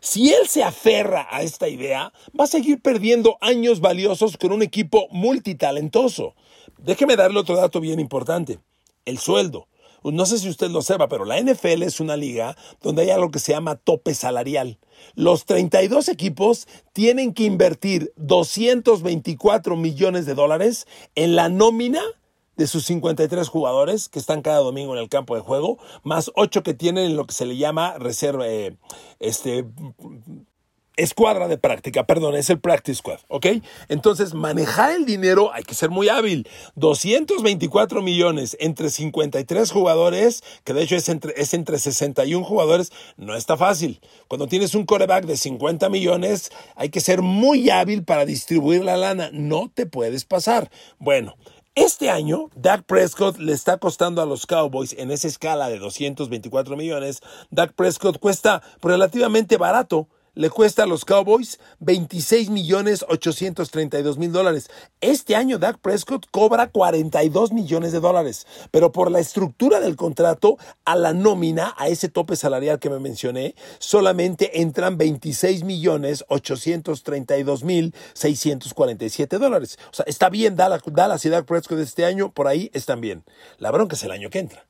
Si 0.00 0.32
él 0.32 0.48
se 0.48 0.62
aferra 0.62 1.28
a 1.30 1.42
esta 1.42 1.68
idea, 1.68 2.10
va 2.38 2.44
a 2.44 2.46
seguir 2.46 2.80
perdiendo 2.80 3.36
años 3.42 3.80
valiosos 3.80 4.38
con 4.38 4.52
un 4.52 4.62
equipo 4.62 5.08
multitalentoso. 5.10 6.34
Déjeme 6.78 7.16
darle 7.16 7.38
otro 7.38 7.56
dato 7.56 7.80
bien 7.80 8.00
importante. 8.00 8.58
El 9.04 9.18
sueldo. 9.18 9.68
No 10.02 10.24
sé 10.24 10.38
si 10.38 10.48
usted 10.48 10.70
lo 10.70 10.80
sepa, 10.80 11.08
pero 11.08 11.26
la 11.26 11.38
NFL 11.38 11.82
es 11.82 12.00
una 12.00 12.16
liga 12.16 12.56
donde 12.80 13.02
hay 13.02 13.10
algo 13.10 13.30
que 13.30 13.40
se 13.40 13.52
llama 13.52 13.76
tope 13.76 14.14
salarial. 14.14 14.78
Los 15.14 15.44
32 15.44 16.08
equipos 16.08 16.66
tienen 16.94 17.34
que 17.34 17.42
invertir 17.42 18.10
224 18.16 19.76
millones 19.76 20.24
de 20.24 20.34
dólares 20.34 20.86
en 21.14 21.36
la 21.36 21.50
nómina 21.50 22.00
de 22.60 22.66
sus 22.66 22.84
53 22.84 23.48
jugadores 23.48 24.10
que 24.10 24.18
están 24.18 24.42
cada 24.42 24.58
domingo 24.58 24.92
en 24.92 25.00
el 25.00 25.08
campo 25.08 25.34
de 25.34 25.40
juego, 25.40 25.78
más 26.02 26.30
8 26.34 26.62
que 26.62 26.74
tienen 26.74 27.06
en 27.06 27.16
lo 27.16 27.24
que 27.24 27.32
se 27.32 27.46
le 27.46 27.56
llama 27.56 27.94
reserva, 27.96 28.46
eh, 28.46 28.76
este, 29.18 29.64
escuadra 30.96 31.48
de 31.48 31.56
práctica, 31.56 32.04
perdón, 32.04 32.36
es 32.36 32.50
el 32.50 32.60
practice 32.60 32.98
squad, 32.98 33.20
¿ok? 33.28 33.46
Entonces, 33.88 34.34
manejar 34.34 34.90
el 34.90 35.06
dinero 35.06 35.54
hay 35.54 35.62
que 35.62 35.74
ser 35.74 35.88
muy 35.88 36.10
hábil. 36.10 36.46
224 36.74 38.02
millones 38.02 38.58
entre 38.60 38.90
53 38.90 39.70
jugadores, 39.70 40.44
que 40.62 40.74
de 40.74 40.82
hecho 40.82 40.96
es 40.96 41.08
entre, 41.08 41.32
es 41.40 41.54
entre 41.54 41.78
61 41.78 42.44
jugadores, 42.44 42.92
no 43.16 43.36
está 43.36 43.56
fácil. 43.56 44.02
Cuando 44.28 44.48
tienes 44.48 44.74
un 44.74 44.84
coreback 44.84 45.24
de 45.24 45.38
50 45.38 45.88
millones, 45.88 46.52
hay 46.76 46.90
que 46.90 47.00
ser 47.00 47.22
muy 47.22 47.70
hábil 47.70 48.04
para 48.04 48.26
distribuir 48.26 48.84
la 48.84 48.98
lana. 48.98 49.30
No 49.32 49.70
te 49.72 49.86
puedes 49.86 50.26
pasar. 50.26 50.70
Bueno, 50.98 51.36
este 51.74 52.10
año, 52.10 52.50
Dak 52.56 52.82
Prescott 52.84 53.38
le 53.38 53.52
está 53.52 53.78
costando 53.78 54.20
a 54.20 54.26
los 54.26 54.46
Cowboys 54.46 54.94
en 54.98 55.10
esa 55.10 55.28
escala 55.28 55.68
de 55.68 55.78
224 55.78 56.76
millones. 56.76 57.20
Dak 57.50 57.74
Prescott 57.74 58.18
cuesta 58.18 58.62
relativamente 58.82 59.56
barato 59.56 60.08
le 60.34 60.50
cuesta 60.50 60.84
a 60.84 60.86
los 60.86 61.04
Cowboys 61.04 61.58
26 61.80 62.50
millones 62.50 63.04
832 63.08 64.18
mil 64.18 64.32
dólares. 64.32 64.70
Este 65.00 65.36
año 65.36 65.58
Dak 65.58 65.78
Prescott 65.78 66.26
cobra 66.30 66.68
42 66.68 67.52
millones 67.52 67.92
de 67.92 68.00
dólares, 68.00 68.46
pero 68.70 68.92
por 68.92 69.10
la 69.10 69.20
estructura 69.20 69.80
del 69.80 69.96
contrato, 69.96 70.58
a 70.84 70.96
la 70.96 71.12
nómina, 71.12 71.74
a 71.76 71.88
ese 71.88 72.08
tope 72.08 72.36
salarial 72.36 72.78
que 72.78 72.90
me 72.90 73.00
mencioné, 73.00 73.54
solamente 73.78 74.60
entran 74.60 74.98
26 74.98 75.64
millones 75.64 76.24
832 76.28 77.64
mil 77.64 77.94
647 78.14 79.38
dólares. 79.38 79.78
O 79.90 79.94
sea, 79.94 80.04
está 80.06 80.28
bien 80.28 80.56
Dallas, 80.56 80.82
Dallas 80.86 81.24
y 81.24 81.28
Dak 81.28 81.46
Prescott 81.46 81.78
este 81.78 82.04
año, 82.04 82.32
por 82.32 82.46
ahí 82.46 82.70
están 82.72 83.00
bien. 83.00 83.24
La 83.58 83.70
bronca 83.70 83.96
es 83.96 84.04
el 84.04 84.10
año 84.10 84.30
que 84.30 84.38
entra. 84.38 84.69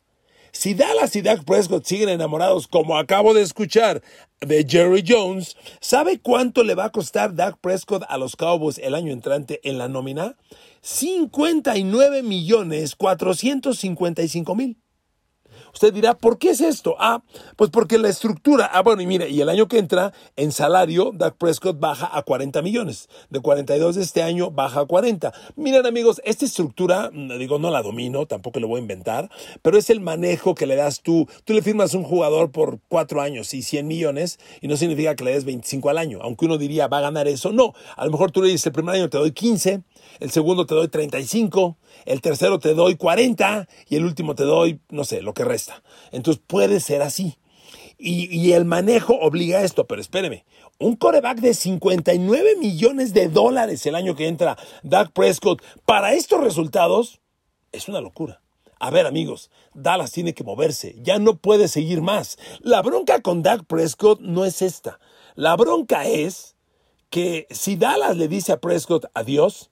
Si 0.52 0.75
Dallas 0.75 1.14
y 1.14 1.23
Dak 1.23 1.45
Prescott 1.45 1.85
siguen 1.85 2.09
enamorados, 2.09 2.66
como 2.66 2.97
acabo 2.97 3.35
de 3.35 3.42
escuchar 3.42 4.02
de 4.40 4.66
Jerry 4.69 5.04
Jones, 5.07 5.57
¿sabe 5.80 6.19
cuánto 6.21 6.64
le 6.64 6.75
va 6.75 6.87
a 6.87 6.92
costar 6.92 7.35
Dak 7.35 7.59
Prescott 7.61 8.02
a 8.09 8.19
los 8.19 8.35
Cowboys 8.35 8.78
el 8.78 8.95
año 8.95 9.12
entrante 9.12 9.61
en 9.62 9.78
la 9.78 9.88
nómina? 9.88 10.37
59 10.83 12.23
millones 12.23 12.97
455 12.97 14.54
mil. 14.57 14.76
Usted 15.72 15.92
dirá, 15.92 16.14
¿por 16.14 16.38
qué 16.38 16.50
es 16.50 16.60
esto? 16.60 16.96
Ah, 16.98 17.22
pues 17.56 17.70
porque 17.70 17.98
la 17.98 18.08
estructura, 18.08 18.70
ah, 18.72 18.82
bueno, 18.82 19.02
y 19.02 19.06
mire, 19.06 19.28
y 19.28 19.40
el 19.40 19.48
año 19.48 19.68
que 19.68 19.78
entra, 19.78 20.12
en 20.36 20.52
salario, 20.52 21.12
Dak 21.14 21.36
Prescott 21.36 21.78
baja 21.78 22.10
a 22.12 22.22
40 22.22 22.62
millones. 22.62 23.08
De 23.30 23.40
42 23.40 23.96
de 23.96 24.02
este 24.02 24.22
año, 24.22 24.50
baja 24.50 24.80
a 24.80 24.86
40. 24.86 25.32
Miren, 25.56 25.86
amigos, 25.86 26.20
esta 26.24 26.44
estructura, 26.44 27.10
mm, 27.12 27.38
digo, 27.38 27.58
no 27.58 27.70
la 27.70 27.82
domino, 27.82 28.26
tampoco 28.26 28.60
le 28.60 28.66
voy 28.66 28.78
a 28.78 28.82
inventar, 28.82 29.30
pero 29.62 29.78
es 29.78 29.90
el 29.90 30.00
manejo 30.00 30.54
que 30.54 30.66
le 30.66 30.76
das 30.76 31.00
tú. 31.02 31.28
Tú 31.44 31.52
le 31.52 31.62
firmas 31.62 31.94
un 31.94 32.04
jugador 32.04 32.50
por 32.50 32.80
cuatro 32.88 33.20
años 33.20 33.54
y 33.54 33.62
100 33.62 33.86
millones, 33.86 34.38
y 34.60 34.68
no 34.68 34.76
significa 34.76 35.14
que 35.14 35.24
le 35.24 35.32
des 35.32 35.44
25 35.44 35.90
al 35.90 35.98
año. 35.98 36.18
Aunque 36.22 36.46
uno 36.46 36.58
diría, 36.58 36.88
va 36.88 36.98
a 36.98 37.02
ganar 37.02 37.28
eso. 37.28 37.52
No, 37.52 37.74
a 37.96 38.04
lo 38.04 38.10
mejor 38.10 38.30
tú 38.30 38.42
le 38.42 38.48
dices, 38.48 38.66
el 38.66 38.72
primer 38.72 38.96
año 38.96 39.08
te 39.08 39.18
doy 39.18 39.32
15, 39.32 39.82
el 40.21 40.30
segundo 40.30 40.66
te 40.66 40.75
doy 40.75 40.88
35, 40.88 41.76
el 42.04 42.21
tercero 42.21 42.59
te 42.59 42.75
doy 42.75 42.97
40 42.97 43.69
y 43.88 43.97
el 43.97 44.04
último 44.04 44.35
te 44.35 44.45
doy, 44.45 44.80
no 44.90 45.04
sé, 45.04 45.23
lo 45.23 45.35
que 45.35 45.45
resta. 45.45 45.83
Entonces 46.12 46.42
puede 46.47 46.80
ser 46.80 47.02
así. 47.02 47.37
Y, 48.02 48.52
el 48.52 48.64
manejo 48.64 49.12
obliga 49.21 49.59
a 49.59 49.62
esto, 49.62 49.87
pero 49.87 50.00
espéreme, 50.00 50.47
un 50.78 50.97
coreback 50.97 51.40
de 51.40 51.52
59 51.52 52.57
millones 52.57 53.12
de 53.12 53.28
dólares 53.28 53.85
el 53.85 53.95
año 53.95 54.16
que 54.16 54.26
entra, 54.26 54.57
Dak 54.83 55.12
Prescott, 55.12 55.62
para 55.85 56.14
estos 56.14 56.40
resultados, 56.42 57.21
es 57.73 57.88
una 57.88 58.00
locura. 58.00 58.40
A 58.78 58.88
ver 58.88 59.07
amigos, 59.07 59.50
Dallas 59.75 60.12
tiene 60.12 60.33
que 60.33 60.45
moverse, 60.45 60.97
ya 61.02 61.19
no 61.19 61.37
puede 61.37 61.69
seguir 61.69 62.00
más. 62.00 62.38
La 62.61 62.80
bronca 62.80 63.21
con 63.21 63.42
Dak 63.42 63.66
Prescott 63.66 64.21
no 64.21 64.47
es 64.47 64.62
esta. 64.62 64.99
La 65.35 65.54
bronca 65.54 66.07
es 66.07 66.57
que 67.11 67.47
si 67.50 67.76
Dallas 67.76 68.16
le 68.16 68.28
dice 68.28 68.52
a 68.52 68.61
Prescott 68.61 69.07
adiós, 69.12 69.71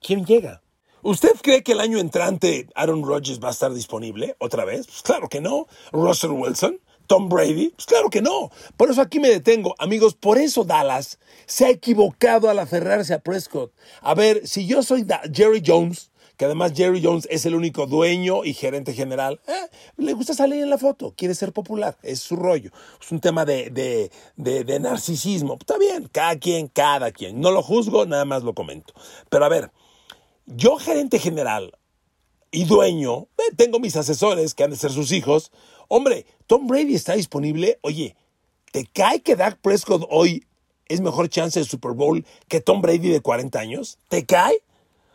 ¿quién 0.00 0.24
llega? 0.24 0.62
¿Usted 1.02 1.32
cree 1.42 1.62
que 1.62 1.72
el 1.72 1.80
año 1.80 1.98
entrante 1.98 2.68
Aaron 2.74 3.04
Rodgers 3.04 3.40
va 3.42 3.48
a 3.48 3.52
estar 3.52 3.72
disponible 3.72 4.36
otra 4.38 4.64
vez? 4.64 4.86
Pues 4.86 5.02
claro 5.02 5.28
que 5.28 5.40
no. 5.40 5.66
Russell 5.92 6.32
Wilson, 6.32 6.78
Tom 7.06 7.28
Brady, 7.28 7.70
pues 7.70 7.86
claro 7.86 8.10
que 8.10 8.20
no. 8.20 8.50
Por 8.76 8.90
eso 8.90 9.00
aquí 9.00 9.18
me 9.18 9.30
detengo, 9.30 9.74
amigos. 9.78 10.14
Por 10.14 10.36
eso 10.36 10.64
Dallas 10.64 11.18
se 11.46 11.64
ha 11.64 11.70
equivocado 11.70 12.50
al 12.50 12.58
aferrarse 12.58 13.14
a 13.14 13.20
Prescott. 13.20 13.72
A 14.02 14.14
ver, 14.14 14.46
si 14.46 14.66
yo 14.66 14.82
soy 14.82 15.06
Jerry 15.32 15.62
Jones, 15.64 16.10
que 16.36 16.44
además 16.44 16.72
Jerry 16.74 17.02
Jones 17.02 17.26
es 17.30 17.46
el 17.46 17.54
único 17.54 17.86
dueño 17.86 18.44
y 18.44 18.52
gerente 18.52 18.92
general. 18.92 19.40
Eh, 19.46 19.70
le 19.96 20.12
gusta 20.12 20.34
salir 20.34 20.62
en 20.62 20.70
la 20.70 20.78
foto, 20.78 21.14
quiere 21.16 21.34
ser 21.34 21.52
popular, 21.52 21.96
es 22.02 22.20
su 22.20 22.36
rollo. 22.36 22.70
Es 23.00 23.10
un 23.10 23.20
tema 23.20 23.44
de, 23.44 23.70
de, 23.70 24.64
de 24.64 24.80
narcisismo. 24.80 25.56
Está 25.58 25.78
bien, 25.78 26.08
cada 26.12 26.38
quien, 26.38 26.68
cada 26.68 27.10
quien. 27.10 27.40
No 27.40 27.50
lo 27.50 27.62
juzgo, 27.62 28.06
nada 28.06 28.24
más 28.24 28.42
lo 28.42 28.54
comento. 28.54 28.94
Pero 29.28 29.44
a 29.44 29.48
ver, 29.48 29.70
yo 30.56 30.76
gerente 30.76 31.18
general 31.18 31.72
y 32.50 32.64
dueño, 32.64 33.28
eh, 33.38 33.54
tengo 33.56 33.78
mis 33.78 33.96
asesores 33.96 34.54
que 34.54 34.64
han 34.64 34.70
de 34.70 34.76
ser 34.76 34.90
sus 34.90 35.12
hijos. 35.12 35.52
Hombre, 35.88 36.26
Tom 36.46 36.66
Brady 36.66 36.94
está 36.94 37.14
disponible. 37.14 37.78
Oye, 37.82 38.16
¿te 38.72 38.86
cae 38.86 39.20
que 39.20 39.36
Dak 39.36 39.58
Prescott 39.60 40.06
hoy 40.10 40.46
es 40.88 41.00
mejor 41.00 41.28
chance 41.28 41.60
de 41.60 41.64
Super 41.64 41.92
Bowl 41.92 42.24
que 42.48 42.60
Tom 42.60 42.80
Brady 42.82 43.08
de 43.08 43.20
40 43.20 43.58
años? 43.58 43.98
¿Te 44.08 44.26
cae? 44.26 44.60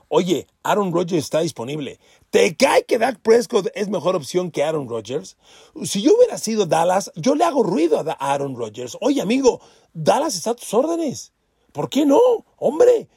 Oye, 0.07 0.47
Aaron 0.63 0.93
Rodgers 0.93 1.25
está 1.25 1.41
disponible. 1.41 1.99
¿Te 2.29 2.55
cae 2.55 2.85
que 2.85 2.97
Dak 2.97 3.19
Prescott 3.19 3.67
es 3.75 3.89
mejor 3.89 4.15
opción 4.15 4.51
que 4.51 4.63
Aaron 4.63 4.87
Rodgers? 4.87 5.35
Si 5.83 6.01
yo 6.01 6.15
hubiera 6.15 6.37
sido 6.37 6.65
Dallas, 6.65 7.11
yo 7.15 7.35
le 7.35 7.43
hago 7.43 7.63
ruido 7.63 7.99
a 7.99 8.11
Aaron 8.13 8.55
Rodgers. 8.55 8.97
Oye, 9.01 9.21
amigo, 9.21 9.59
Dallas 9.93 10.35
está 10.35 10.51
a 10.51 10.55
tus 10.55 10.73
órdenes. 10.73 11.33
¿Por 11.71 11.89
qué 11.89 12.05
no? 12.05 12.19
Hombre, 12.57 13.09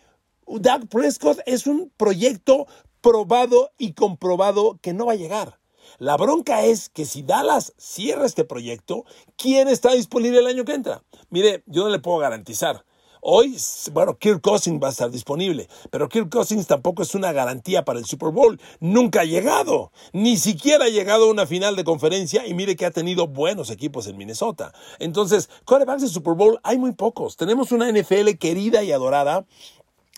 Dak 0.50 0.88
Prescott 0.88 1.40
es 1.46 1.66
un 1.66 1.92
proyecto 1.96 2.66
probado 3.00 3.70
y 3.78 3.92
comprobado 3.92 4.78
que 4.80 4.92
no 4.92 5.06
va 5.06 5.12
a 5.12 5.16
llegar. 5.16 5.58
La 5.98 6.16
bronca 6.16 6.64
es 6.64 6.88
que 6.88 7.04
si 7.04 7.22
Dallas 7.22 7.72
cierra 7.76 8.26
este 8.26 8.44
proyecto, 8.44 9.04
¿quién 9.36 9.68
está 9.68 9.92
disponible 9.92 10.38
el 10.38 10.46
año 10.46 10.64
que 10.64 10.74
entra? 10.74 11.02
Mire, 11.30 11.62
yo 11.66 11.84
no 11.84 11.90
le 11.90 11.98
puedo 11.98 12.18
garantizar. 12.18 12.84
Hoy, 13.20 13.56
bueno, 13.92 14.16
Kirk 14.16 14.40
Cousins 14.40 14.80
va 14.80 14.88
a 14.88 14.90
estar 14.90 15.10
disponible, 15.10 15.68
pero 15.90 16.08
Kirk 16.08 16.30
Cousins 16.30 16.68
tampoco 16.68 17.02
es 17.02 17.16
una 17.16 17.32
garantía 17.32 17.84
para 17.84 17.98
el 17.98 18.04
Super 18.04 18.30
Bowl. 18.30 18.60
Nunca 18.78 19.22
ha 19.22 19.24
llegado, 19.24 19.90
ni 20.12 20.36
siquiera 20.36 20.84
ha 20.84 20.88
llegado 20.88 21.24
a 21.24 21.30
una 21.30 21.46
final 21.46 21.74
de 21.74 21.82
conferencia 21.82 22.46
y 22.46 22.54
mire 22.54 22.76
que 22.76 22.86
ha 22.86 22.92
tenido 22.92 23.26
buenos 23.26 23.70
equipos 23.70 24.06
en 24.06 24.16
Minnesota. 24.16 24.72
Entonces, 25.00 25.50
quarterbacks 25.64 26.02
de 26.02 26.08
Super 26.08 26.34
Bowl 26.34 26.60
hay 26.62 26.78
muy 26.78 26.92
pocos. 26.92 27.36
Tenemos 27.36 27.72
una 27.72 27.90
NFL 27.90 28.30
querida 28.38 28.84
y 28.84 28.92
adorada 28.92 29.46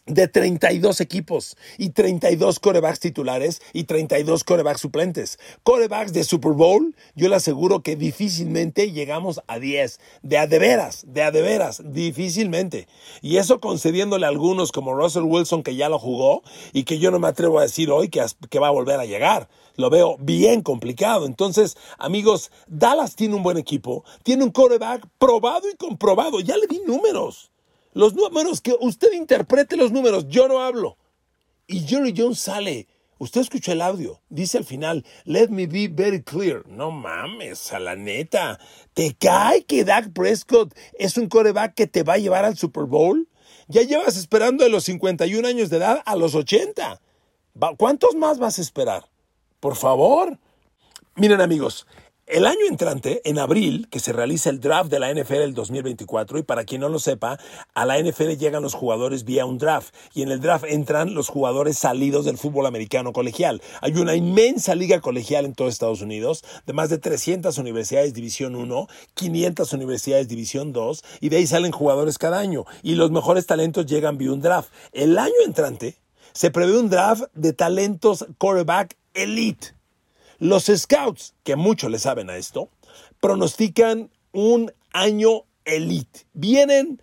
de 0.07 0.29
32 0.29 1.01
equipos 1.01 1.57
y 1.79 1.91
32 1.91 2.59
corebacks 2.59 3.01
titulares 3.01 3.63
y 3.73 3.85
32 3.85 4.45
corebacks 4.45 4.81
suplentes. 4.81 5.39
Corebacks 5.63 6.13
de 6.13 6.25
Super 6.25 6.53
Bowl, 6.53 6.95
yo 7.15 7.29
le 7.29 7.37
aseguro 7.37 7.83
que 7.83 7.97
difícilmente 7.97 8.93
llegamos 8.93 9.41
a 9.47 9.59
10. 9.59 10.01
De 10.23 10.39
a 10.39 10.47
de 10.47 10.59
veras, 10.59 11.05
de 11.07 11.23
a 11.23 11.31
de 11.31 11.43
veras, 11.43 11.83
difícilmente. 11.85 12.89
Y 13.23 13.37
eso 13.37 13.61
concediéndole 13.61 14.27
a 14.27 14.31
algunos 14.31 14.73
como 14.73 14.95
Russell 14.95 15.25
Wilson 15.25 15.63
que 15.63 15.77
ya 15.77 15.89
lo 15.89 15.99
jugó 15.99 16.43
y 16.73 16.85
que 16.85 16.99
yo 16.99 17.11
no 17.11 17.19
me 17.19 17.29
atrevo 17.29 17.59
a 17.59 17.63
decir 17.63 17.91
hoy 17.91 18.09
que, 18.09 18.25
que 18.49 18.59
va 18.59 18.69
a 18.69 18.73
volver 18.73 19.01
a 19.01 19.07
llegar. 19.07 19.49
Lo 19.77 19.91
veo 19.91 20.17
bien 20.19 20.63
complicado. 20.63 21.27
Entonces, 21.27 21.77
amigos, 21.99 22.51
Dallas 22.67 23.17
tiene 23.17 23.35
un 23.35 23.43
buen 23.43 23.57
equipo, 23.57 24.05
tiene 24.23 24.45
un 24.45 24.51
coreback 24.51 25.07
probado 25.19 25.69
y 25.71 25.77
comprobado. 25.77 26.41
Ya 26.41 26.57
le 26.57 26.67
di 26.67 26.81
números. 26.87 27.51
Los 27.93 28.15
números, 28.15 28.61
que 28.61 28.77
usted 28.81 29.13
interprete 29.13 29.77
los 29.77 29.93
números, 29.93 30.29
yo 30.29 30.49
no 30.49 30.61
hablo. 30.63 30.97
Y 31.67 31.81
Jerry 31.81 32.15
Jones 32.17 32.39
sale. 32.39 32.87
Usted 33.19 33.43
escuchó 33.43 33.73
el 33.73 33.83
audio. 33.83 34.21
Dice 34.31 34.59
al 34.59 34.65
final, 34.65 35.05
let 35.25 35.49
me 35.49 35.67
be 35.67 35.89
very 35.89 36.23
clear. 36.23 36.67
No 36.67 36.91
mames, 36.91 37.73
a 37.73 37.79
la 37.79 37.95
neta. 37.95 38.59
¿Te 38.95 39.15
cae 39.15 39.65
que 39.65 39.85
Dak 39.85 40.13
Prescott 40.13 40.75
es 40.99 41.19
un 41.19 41.29
coreback 41.29 41.75
que 41.75 41.87
te 41.87 42.03
va 42.03 42.15
a 42.15 42.19
llevar 42.19 42.45
al 42.45 42.57
Super 42.57 42.85
Bowl? 42.85 43.29
Ya 43.69 43.83
llevas 43.83 44.17
esperando 44.17 44.65
de 44.65 44.71
los 44.71 44.85
51 44.85 45.47
años 45.47 45.69
de 45.69 45.77
edad 45.77 46.03
a 46.07 46.17
los 46.17 46.35
80. 46.35 47.01
¿Cuántos 47.77 48.15
más 48.15 48.39
vas 48.39 48.59
a 48.59 48.63
esperar? 48.63 49.05
Por 49.61 49.77
favor. 49.77 50.39
Miren 51.17 51.43
amigos, 51.43 51.87
el 52.31 52.47
año 52.47 52.61
entrante, 52.69 53.21
en 53.25 53.41
abril, 53.41 53.89
que 53.91 53.99
se 53.99 54.13
realiza 54.13 54.51
el 54.51 54.61
draft 54.61 54.89
de 54.89 55.01
la 55.01 55.13
NFL 55.13 55.43
el 55.43 55.55
2024, 55.55 56.39
y 56.39 56.43
para 56.45 56.65
quien 56.65 56.81
no 56.81 56.89
lo 56.89 57.01
sepa, 57.01 57.39
a 57.75 57.85
la 57.85 57.99
NFL 58.01 58.37
llegan 58.37 58.63
los 58.63 58.75
jugadores 58.75 59.25
vía 59.25 59.47
un 59.47 59.59
draft, 59.59 59.93
y 60.15 60.23
en 60.23 60.31
el 60.31 60.41
draft 60.41 60.65
entran 60.69 61.15
los 61.15 61.29
jugadores 61.29 61.77
salidos 61.77 62.25
del 62.25 62.39
fútbol 62.39 62.67
americano 62.67 63.13
colegial. 63.13 63.61
Hay 63.81 63.95
una 63.95 64.15
inmensa 64.15 64.77
liga 64.77 65.01
colegial 65.01 65.45
en 65.45 65.55
todo 65.55 65.67
Estados 65.67 66.03
Unidos, 66.03 66.45
de 66.67 66.73
más 66.73 66.89
de 66.89 66.99
300 66.99 67.59
universidades 67.59 68.15
División 68.15 68.55
1, 68.55 68.87
500 69.15 69.73
universidades 69.73 70.29
División 70.29 70.73
2, 70.73 71.03
y 71.21 71.31
de 71.31 71.39
ahí 71.39 71.47
salen 71.49 71.73
jugadores 71.73 72.17
cada 72.17 72.39
año, 72.39 72.65
y 72.85 72.95
los 72.95 73.11
mejores 73.11 73.47
talentos 73.47 73.87
llegan 73.87 74.19
vía 74.19 74.33
un 74.33 74.41
draft. 74.41 74.71
El 74.93 75.19
año 75.19 75.35
entrante 75.45 75.97
se 76.33 76.53
prevé 76.53 76.79
un 76.79 76.91
draft 76.91 77.25
de 77.35 77.53
talentos 77.53 78.25
quarterback 78.39 78.97
elite 79.15 79.80
los 80.41 80.65
scouts, 80.65 81.35
que 81.45 81.55
mucho 81.55 81.89
le 81.89 82.01
saben 82.01 82.29
a 82.31 82.37
esto, 82.37 82.71
pronostican 83.21 84.11
un 84.33 84.73
año 84.93 85.45
elite. 85.65 86.27
Vienen 86.33 87.01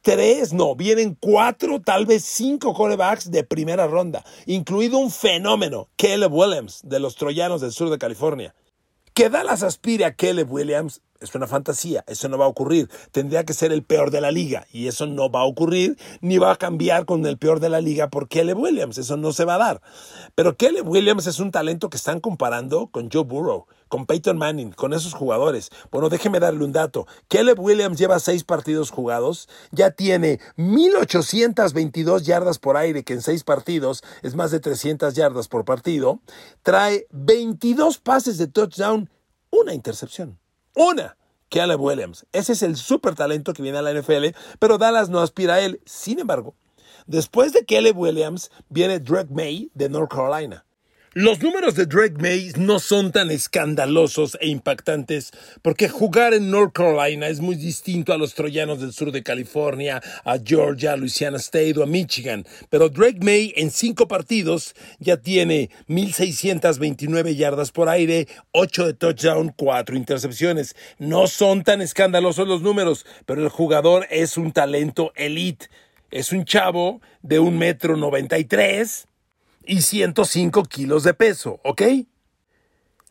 tres, 0.00 0.52
no, 0.52 0.74
vienen 0.74 1.16
cuatro, 1.20 1.80
tal 1.80 2.06
vez 2.06 2.24
cinco 2.24 2.74
corebacks 2.74 3.30
de 3.30 3.44
primera 3.44 3.86
ronda, 3.86 4.24
incluido 4.46 4.98
un 4.98 5.10
fenómeno, 5.10 5.88
Caleb 5.96 6.32
Williams, 6.32 6.80
de 6.82 7.00
los 7.00 7.14
Troyanos 7.14 7.60
del 7.60 7.72
sur 7.72 7.90
de 7.90 7.98
California. 7.98 8.54
Que 9.14 9.30
Dallas 9.30 9.62
aspire 9.62 10.04
a 10.04 10.14
Caleb 10.14 10.50
Williams 10.52 11.00
es 11.24 11.34
una 11.34 11.46
fantasía, 11.46 12.04
eso 12.06 12.28
no 12.28 12.38
va 12.38 12.44
a 12.44 12.48
ocurrir. 12.48 12.88
Tendría 13.10 13.44
que 13.44 13.54
ser 13.54 13.72
el 13.72 13.82
peor 13.82 14.10
de 14.10 14.20
la 14.20 14.30
liga 14.30 14.66
y 14.72 14.88
eso 14.88 15.06
no 15.06 15.30
va 15.30 15.40
a 15.40 15.44
ocurrir 15.44 15.96
ni 16.20 16.38
va 16.38 16.52
a 16.52 16.56
cambiar 16.56 17.04
con 17.04 17.24
el 17.26 17.38
peor 17.38 17.60
de 17.60 17.68
la 17.68 17.80
liga 17.80 18.08
por 18.08 18.28
Caleb 18.28 18.58
Williams, 18.58 18.98
eso 18.98 19.16
no 19.16 19.32
se 19.32 19.44
va 19.44 19.56
a 19.56 19.58
dar. 19.58 19.82
Pero 20.34 20.56
Caleb 20.56 20.88
Williams 20.88 21.26
es 21.26 21.40
un 21.40 21.50
talento 21.50 21.90
que 21.90 21.96
están 21.96 22.20
comparando 22.20 22.88
con 22.88 23.10
Joe 23.10 23.24
Burrow, 23.24 23.66
con 23.88 24.06
Peyton 24.06 24.36
Manning, 24.36 24.72
con 24.72 24.92
esos 24.92 25.14
jugadores. 25.14 25.70
Bueno, 25.90 26.08
déjeme 26.08 26.40
darle 26.40 26.64
un 26.64 26.72
dato. 26.72 27.06
Caleb 27.28 27.60
Williams 27.60 27.98
lleva 27.98 28.18
seis 28.18 28.44
partidos 28.44 28.90
jugados, 28.90 29.48
ya 29.70 29.90
tiene 29.90 30.40
1822 30.56 32.24
yardas 32.24 32.58
por 32.58 32.76
aire, 32.76 33.04
que 33.04 33.14
en 33.14 33.22
seis 33.22 33.44
partidos 33.44 34.02
es 34.22 34.34
más 34.34 34.50
de 34.50 34.60
300 34.60 35.14
yardas 35.14 35.48
por 35.48 35.64
partido, 35.64 36.20
trae 36.62 37.06
22 37.10 37.98
pases 37.98 38.38
de 38.38 38.46
touchdown, 38.46 39.10
una 39.50 39.74
intercepción. 39.74 40.38
Una, 40.74 41.16
Caleb 41.50 41.80
Williams. 41.80 42.26
Ese 42.32 42.52
es 42.52 42.62
el 42.62 42.76
super 42.76 43.14
talento 43.14 43.52
que 43.52 43.62
viene 43.62 43.78
a 43.78 43.82
la 43.82 43.92
NFL, 43.92 44.36
pero 44.58 44.76
Dallas 44.76 45.08
no 45.08 45.20
aspira 45.20 45.54
a 45.54 45.60
él. 45.60 45.80
Sin 45.86 46.18
embargo, 46.18 46.56
después 47.06 47.52
de 47.52 47.64
Caleb 47.64 47.96
Williams 47.96 48.50
viene 48.68 48.98
Drake 48.98 49.32
May 49.32 49.70
de 49.74 49.88
North 49.88 50.10
Carolina. 50.10 50.66
Los 51.16 51.40
números 51.40 51.76
de 51.76 51.86
Drake 51.86 52.16
May 52.18 52.50
no 52.56 52.80
son 52.80 53.12
tan 53.12 53.30
escandalosos 53.30 54.36
e 54.40 54.48
impactantes 54.48 55.30
porque 55.62 55.88
jugar 55.88 56.34
en 56.34 56.50
North 56.50 56.72
Carolina 56.72 57.28
es 57.28 57.38
muy 57.38 57.54
distinto 57.54 58.12
a 58.12 58.18
los 58.18 58.34
troyanos 58.34 58.80
del 58.80 58.92
sur 58.92 59.12
de 59.12 59.22
California, 59.22 60.02
a 60.24 60.38
Georgia, 60.44 60.92
a 60.92 60.96
Louisiana 60.96 61.36
State 61.36 61.78
o 61.78 61.84
a 61.84 61.86
Michigan. 61.86 62.44
Pero 62.68 62.88
Drake 62.88 63.20
May 63.22 63.52
en 63.54 63.70
cinco 63.70 64.08
partidos 64.08 64.74
ya 64.98 65.16
tiene 65.16 65.70
1.629 65.86 67.36
yardas 67.36 67.70
por 67.70 67.88
aire, 67.88 68.26
8 68.50 68.86
de 68.86 68.94
touchdown, 68.94 69.54
4 69.56 69.96
intercepciones. 69.96 70.74
No 70.98 71.28
son 71.28 71.62
tan 71.62 71.80
escandalosos 71.80 72.48
los 72.48 72.60
números, 72.60 73.06
pero 73.24 73.40
el 73.40 73.50
jugador 73.50 74.08
es 74.10 74.36
un 74.36 74.50
talento 74.50 75.12
elite. 75.14 75.68
Es 76.10 76.32
un 76.32 76.44
chavo 76.44 77.00
de 77.22 77.38
un 77.38 77.56
metro 77.56 77.96
noventa 77.96 78.36
y 79.66 79.76
tres 79.76 79.78
y 79.78 79.82
105 79.82 80.64
kilos 80.64 81.04
de 81.04 81.14
peso, 81.14 81.60
¿ok? 81.64 81.82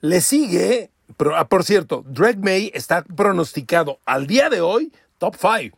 Le 0.02 0.22
sigue, 0.22 0.92
ah, 1.36 1.48
por 1.48 1.63
cierto, 1.63 2.04
Drake 2.06 2.39
May 2.39 2.72
está 2.74 3.04
pronosticado 3.04 4.00
al 4.06 4.28
día 4.28 4.50
de 4.50 4.62
hoy 4.62 4.92
top 5.18 5.36
5. 5.39 5.78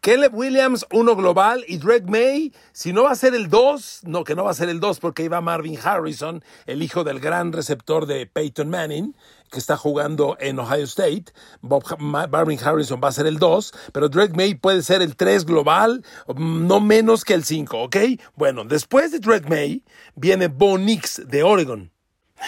Caleb 0.00 0.34
Williams, 0.36 0.86
uno 0.92 1.16
global, 1.16 1.64
y 1.66 1.78
Drake 1.78 2.06
May, 2.06 2.52
si 2.72 2.92
no 2.92 3.04
va 3.04 3.10
a 3.10 3.16
ser 3.16 3.34
el 3.34 3.48
2, 3.48 4.02
no, 4.04 4.22
que 4.22 4.36
no 4.36 4.44
va 4.44 4.52
a 4.52 4.54
ser 4.54 4.68
el 4.68 4.78
2 4.78 5.00
porque 5.00 5.24
iba 5.24 5.40
Marvin 5.40 5.76
Harrison, 5.82 6.44
el 6.66 6.82
hijo 6.82 7.02
del 7.02 7.18
gran 7.18 7.52
receptor 7.52 8.06
de 8.06 8.26
Peyton 8.26 8.70
Manning, 8.70 9.16
que 9.50 9.58
está 9.58 9.76
jugando 9.76 10.38
en 10.40 10.58
Ohio 10.58 10.84
State. 10.84 11.26
Bob, 11.60 11.84
Marvin 11.98 12.58
Harrison 12.62 13.00
va 13.02 13.08
a 13.08 13.12
ser 13.12 13.26
el 13.26 13.38
2, 13.38 13.72
pero 13.92 14.08
Drake 14.08 14.34
May 14.34 14.54
puede 14.54 14.82
ser 14.82 15.02
el 15.02 15.16
3 15.16 15.44
global, 15.44 16.02
no 16.36 16.80
menos 16.80 17.24
que 17.24 17.34
el 17.34 17.44
5, 17.44 17.82
¿ok? 17.82 17.96
Bueno, 18.34 18.64
después 18.64 19.12
de 19.12 19.20
Drake 19.20 19.48
May 19.48 19.84
viene 20.14 20.48
Bo 20.48 20.78
Nix 20.78 21.22
de 21.26 21.42
Oregon. 21.42 21.92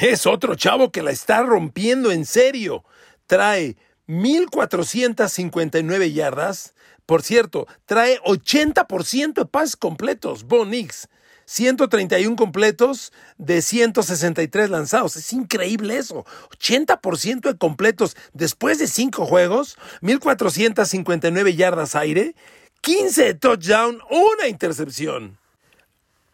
Es 0.01 0.27
otro 0.27 0.55
chavo 0.55 0.93
que 0.93 1.03
la 1.03 1.11
está 1.11 1.43
rompiendo 1.43 2.13
en 2.13 2.27
serio. 2.27 2.85
Trae 3.27 3.77
1459 4.07 6.13
yardas. 6.13 6.75
Por 7.07 7.23
cierto, 7.23 7.67
trae 7.87 8.21
80% 8.21 9.35
de 9.35 9.47
pases 9.47 9.77
completos. 9.77 10.45
Bo 10.45 10.67
Nix. 10.67 11.09
131 11.49 12.37
completos 12.37 13.11
de 13.39 13.63
163 13.63 14.69
lanzados. 14.69 15.17
Es 15.17 15.33
increíble 15.33 15.97
eso. 15.97 16.27
80% 16.51 17.41
de 17.41 17.57
completos 17.57 18.19
después 18.35 18.79
de 18.79 18.87
5 18.87 19.25
juegos, 19.25 19.79
1459 20.03 21.57
yardas 21.57 21.95
aire, 21.95 22.35
15 22.83 23.25
de 23.25 23.35
touchdown, 23.35 23.99
una 24.11 24.49
intercepción. 24.49 25.39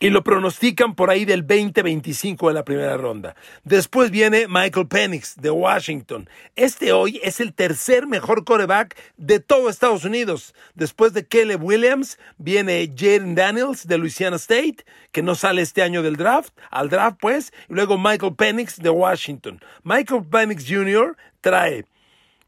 Y 0.05 0.11
lo 0.11 0.23
pronostican 0.23 0.95
por 0.95 1.09
ahí 1.09 1.25
del 1.25 1.47
20-25 1.47 2.49
de 2.49 2.53
la 2.53 2.63
primera 2.63 2.99
ronda. 2.99 3.35
Después 3.63 4.11
viene 4.11 4.49
Michael 4.49 4.87
Penix 4.87 5.35
de 5.37 5.49
Washington. 5.51 6.29
Este 6.57 6.93
hoy 6.93 7.19
es 7.23 7.41
el 7.41 7.55
tercer 7.55 8.07
mejor 8.07 8.45
coreback 8.45 8.99
de 9.17 9.41
todo 9.41 9.71
Estados 9.71 10.05
Unidos. 10.05 10.55
Después 10.75 11.15
de 11.15 11.27
Caleb 11.27 11.65
Williams 11.65 12.19
viene 12.37 12.93
Jaden 12.95 13.35
Daniels 13.35 13.87
de 13.87 13.97
Louisiana 13.97 14.37
State, 14.37 14.85
que 15.11 15.23
no 15.23 15.35
sale 15.35 15.63
este 15.63 15.81
año 15.81 16.03
del 16.03 16.17
draft, 16.17 16.53
al 16.71 16.91
draft 16.91 17.17
pues, 17.19 17.51
y 17.71 17.73
luego 17.73 17.97
Michael 17.97 18.35
Penix 18.35 18.77
de 18.77 18.91
Washington. 18.91 19.59
Michael 19.85 20.27
Penix 20.31 20.67
Jr. 20.69 21.17
trae 21.41 21.87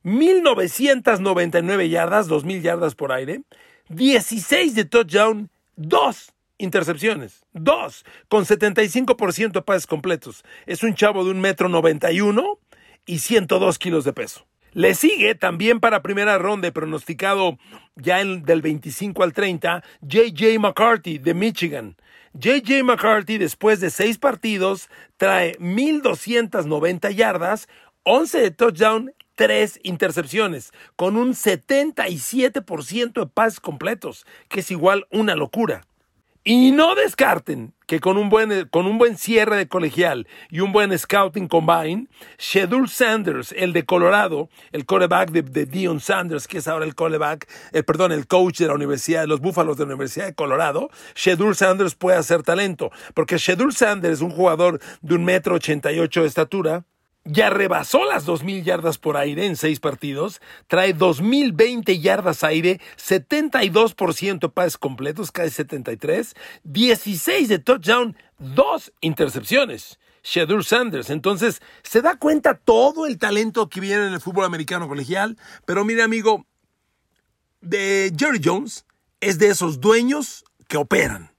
1999 0.03 1.89
yardas, 1.89 2.29
2000 2.29 2.61
yardas 2.61 2.95
por 2.95 3.13
aire, 3.13 3.41
16 3.89 4.75
de 4.75 4.85
touchdown, 4.85 5.49
2 5.77 6.36
intercepciones. 6.59 7.45
Dos, 7.53 8.05
con 8.29 8.45
75% 8.45 9.53
de 9.53 9.63
pases 9.63 9.87
completos. 9.87 10.45
Es 10.67 10.83
un 10.83 10.95
chavo 10.95 11.25
de 11.25 11.31
un 11.31 11.41
metro 11.41 11.69
91 11.69 12.59
y 13.07 13.19
102 13.19 13.79
kilos 13.79 14.05
de 14.05 14.13
peso. 14.13 14.47
Le 14.73 14.95
sigue 14.95 15.35
también 15.35 15.81
para 15.81 16.03
primera 16.03 16.37
ronda, 16.37 16.71
pronosticado 16.71 17.57
ya 17.95 18.21
en, 18.21 18.43
del 18.43 18.61
25 18.61 19.23
al 19.23 19.33
30, 19.33 19.83
J.J. 20.03 20.59
McCarthy 20.59 21.19
de 21.19 21.33
Michigan. 21.33 21.97
J.J. 22.35 22.85
McCarthy, 22.85 23.39
después 23.39 23.81
de 23.81 23.89
seis 23.89 24.19
partidos, 24.19 24.91
trae 25.17 25.57
1.290 25.59 27.15
yardas, 27.15 27.69
11 28.03 28.39
de 28.39 28.51
touchdown, 28.51 29.15
3 29.37 29.81
intercepciones, 29.83 30.73
con 30.97 31.17
un 31.17 31.31
77% 31.31 33.13
de 33.21 33.27
pases 33.27 33.61
completos, 33.61 34.27
que 34.49 34.61
es 34.61 34.71
igual 34.71 35.07
una 35.11 35.35
locura. 35.35 35.87
Y 36.49 36.71
no 36.71 36.95
descarten 36.95 37.75
que 37.89 37.99
con 37.99 38.17
un 38.17 38.29
buen, 38.29 38.69
con 38.69 38.87
un 38.87 38.99
buen 38.99 39.19
cierre 39.19 39.57
de 39.57 39.67
colegial 39.67 40.29
y 40.49 40.61
un 40.61 40.71
buen 40.71 40.97
scouting 40.97 41.49
combine, 41.49 42.07
Shedul 42.39 42.89
Sanders, 42.89 43.51
el 43.51 43.73
de 43.73 43.85
Colorado, 43.85 44.49
el 44.71 44.87
coreback 44.87 45.33
de, 45.33 45.67
Dion 45.67 45.99
Sanders, 45.99 46.47
que 46.47 46.59
es 46.59 46.69
ahora 46.69 46.85
el 46.85 46.95
coreback, 46.95 47.49
el, 47.73 47.85
perdón, 47.85 48.13
el 48.13 48.29
coach 48.29 48.59
de 48.61 48.69
la 48.69 48.75
Universidad 48.75 49.23
de 49.23 49.27
los 49.27 49.41
Búfalos 49.41 49.77
de 49.77 49.87
la 49.87 49.95
Universidad 49.95 50.27
de 50.27 50.35
Colorado, 50.37 50.89
Shedul 51.17 51.57
Sanders 51.57 51.97
puede 51.97 52.17
hacer 52.17 52.45
talento, 52.45 52.93
porque 53.15 53.39
Shedul 53.39 53.73
Sanders 53.73 54.19
es 54.19 54.23
un 54.23 54.31
jugador 54.31 54.79
de 55.01 55.17
un 55.17 55.25
metro 55.25 55.57
ochenta 55.57 55.91
y 55.91 55.99
ocho 55.99 56.21
de 56.21 56.29
estatura, 56.29 56.85
ya 57.27 57.51
rebasó 57.51 58.05
las 58.05 58.27
2.000 58.27 58.63
yardas 58.63 58.99
por 58.99 59.17
aire 59.17 59.47
en 59.47 59.57
seis 59.57 59.81
partidos, 59.81 60.41
trae 60.69 60.95
2.020 60.95 62.01
yardas 62.01 62.45
aire, 62.45 62.81
72% 62.97 64.53
pases 64.53 64.79
completos, 64.79 65.33
casi 65.33 65.51
73, 65.51 66.35
16 66.65 67.49
de 67.49 67.59
touchdown, 67.59 68.17
dos 68.39 68.93
intercepciones. 69.01 69.99
Shadur 70.23 70.65
Sanders. 70.65 71.11
Entonces, 71.11 71.63
se 71.85 72.03
da 72.03 72.17
cuenta 72.17 72.55
todo 72.55 73.07
el 73.07 73.17
talento 73.17 73.69
que 73.69 73.81
viene 73.81 74.09
en 74.09 74.13
el 74.13 74.21
fútbol 74.21 74.45
americano 74.45 74.89
colegial. 74.89 75.39
Pero 75.65 75.85
mire, 75.85 76.03
amigo, 76.03 76.47
de 77.61 78.13
Jerry 78.19 78.41
Jones 78.43 78.87
es 79.21 79.39
de 79.39 79.51
esos 79.51 79.81
dueños 79.81 80.45
que 80.67 80.79
operan. 80.79 81.31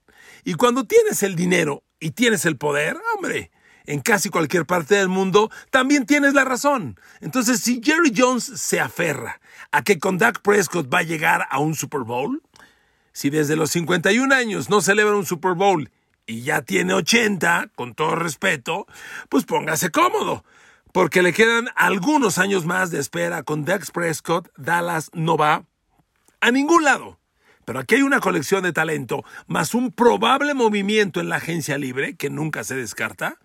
Y 0.45 0.53
cuando 0.53 0.85
tienes 0.85 1.21
el 1.23 1.35
dinero 1.35 1.83
y 1.99 2.11
tienes 2.11 2.45
el 2.45 2.57
poder, 2.57 2.95
hombre, 3.13 3.51
en 3.87 4.01
casi 4.01 4.29
cualquier 4.29 4.65
parte 4.65 4.95
del 4.95 5.09
mundo, 5.09 5.49
también 5.71 6.05
tienes 6.05 6.33
la 6.33 6.43
razón. 6.43 6.99
Entonces, 7.21 7.61
si 7.61 7.81
Jerry 7.83 8.13
Jones 8.15 8.43
se 8.43 8.79
aferra 8.79 9.39
a 9.71 9.81
que 9.81 9.97
con 9.97 10.17
Dak 10.17 10.41
Prescott 10.41 10.93
va 10.93 10.99
a 10.99 11.03
llegar 11.03 11.47
a 11.49 11.59
un 11.59 11.73
Super 11.73 12.01
Bowl, 12.01 12.43
si 13.13 13.31
desde 13.31 13.55
los 13.55 13.71
51 13.71 14.33
años 14.35 14.69
no 14.69 14.81
celebra 14.81 15.15
un 15.15 15.25
Super 15.25 15.53
Bowl 15.53 15.89
y 16.27 16.41
ya 16.41 16.61
tiene 16.61 16.93
80, 16.93 17.71
con 17.75 17.95
todo 17.95 18.15
respeto, 18.15 18.85
pues 19.29 19.45
póngase 19.45 19.89
cómodo, 19.89 20.43
porque 20.91 21.23
le 21.23 21.33
quedan 21.33 21.69
algunos 21.75 22.37
años 22.37 22.65
más 22.65 22.91
de 22.91 22.99
espera 22.99 23.43
con 23.43 23.65
Dak 23.65 23.89
Prescott, 23.91 24.49
Dallas 24.57 25.09
no 25.13 25.37
va 25.37 25.63
a 26.41 26.51
ningún 26.51 26.83
lado. 26.83 27.17
Pero 27.65 27.79
aquí 27.79 27.95
hay 27.95 28.01
una 28.01 28.19
colección 28.19 28.63
de 28.63 28.71
talento, 28.71 29.23
más 29.47 29.73
un 29.73 29.91
probable 29.91 30.53
movimiento 30.53 31.19
en 31.19 31.29
la 31.29 31.37
agencia 31.37 31.77
libre, 31.77 32.15
que 32.15 32.29
nunca 32.29 32.63
se 32.63 32.75
descarta, 32.75 33.39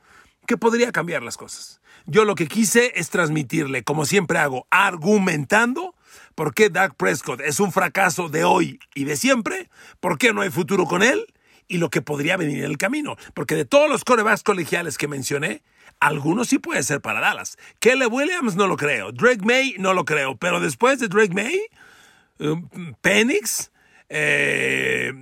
podría 0.59 0.93
cambiar 0.93 1.23
las 1.23 1.37
cosas. 1.37 1.81
Yo 2.07 2.25
lo 2.25 2.35
que 2.35 2.49
quise 2.49 2.93
es 2.97 3.11
transmitirle, 3.11 3.85
como 3.85 4.07
siempre 4.07 4.39
hago, 4.39 4.67
argumentando 4.71 5.95
por 6.35 6.55
qué 6.55 6.69
Doug 6.69 6.95
Prescott 6.97 7.41
es 7.41 7.61
un 7.61 7.73
fracaso 7.73 8.29
de 8.29 8.45
hoy 8.45 8.81
y 8.95 9.05
de 9.05 9.17
siempre, 9.17 9.71
por 10.01 10.19
qué 10.19 10.33
no 10.33 10.41
hay 10.41 10.51
futuro 10.51 10.87
con 10.87 11.03
él 11.03 11.27
y 11.69 11.79
lo 11.79 11.91
que 11.91 12.03
podría 12.03 12.37
venir 12.37 12.59
en 12.59 12.71
el 12.71 12.79
camino. 12.79 13.17
Porque 13.35 13.55
de 13.55 13.65
todos 13.65 13.89
los 13.89 14.05
corebacks 14.05 14.43
colegiales 14.43 14.99
que 14.99 15.09
mencioné, 15.09 15.63
algunos 16.01 16.49
sí 16.49 16.59
puede 16.59 16.83
ser 16.83 17.01
para 17.01 17.21
Dallas. 17.21 17.57
Kelly 17.79 18.07
Williams 18.07 18.57
no 18.57 18.67
lo 18.67 18.77
creo. 18.77 19.13
Drake 19.13 19.45
May 19.45 19.77
no 19.79 19.95
lo 19.95 20.05
creo. 20.05 20.37
Pero 20.37 20.61
después 20.61 20.99
de 20.99 21.09
Drake 21.09 21.33
May, 21.33 21.61
um, 22.41 22.69
Penix, 23.01 23.71
eh, 24.09 25.13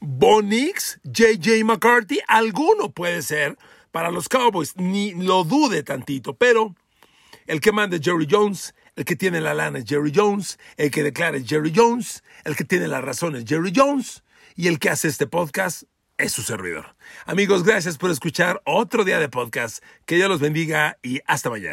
Bonix, 0.00 1.00
JJ 1.04 1.64
McCarthy, 1.64 2.20
alguno 2.28 2.90
puede 2.90 3.22
ser 3.22 3.56
para 3.94 4.10
los 4.10 4.28
Cowboys, 4.28 4.76
ni 4.76 5.12
lo 5.14 5.44
dude 5.44 5.84
tantito, 5.84 6.34
pero 6.34 6.74
el 7.46 7.60
que 7.60 7.70
manda 7.70 7.94
es 7.94 8.02
Jerry 8.02 8.26
Jones, 8.28 8.74
el 8.96 9.04
que 9.04 9.14
tiene 9.14 9.40
la 9.40 9.54
lana 9.54 9.78
es 9.78 9.84
Jerry 9.84 10.10
Jones, 10.12 10.58
el 10.76 10.90
que 10.90 11.04
declara 11.04 11.36
es 11.36 11.46
Jerry 11.46 11.72
Jones, 11.72 12.24
el 12.42 12.56
que 12.56 12.64
tiene 12.64 12.88
la 12.88 13.00
razón 13.00 13.36
es 13.36 13.44
Jerry 13.44 13.72
Jones 13.72 14.24
y 14.56 14.66
el 14.66 14.80
que 14.80 14.90
hace 14.90 15.06
este 15.06 15.28
podcast 15.28 15.84
es 16.18 16.32
su 16.32 16.42
servidor. 16.42 16.96
Amigos, 17.24 17.62
gracias 17.62 17.96
por 17.96 18.10
escuchar 18.10 18.60
otro 18.64 19.04
día 19.04 19.20
de 19.20 19.28
podcast. 19.28 19.80
Que 20.06 20.16
Dios 20.16 20.28
los 20.28 20.40
bendiga 20.40 20.98
y 21.00 21.20
hasta 21.26 21.48
mañana. 21.48 21.72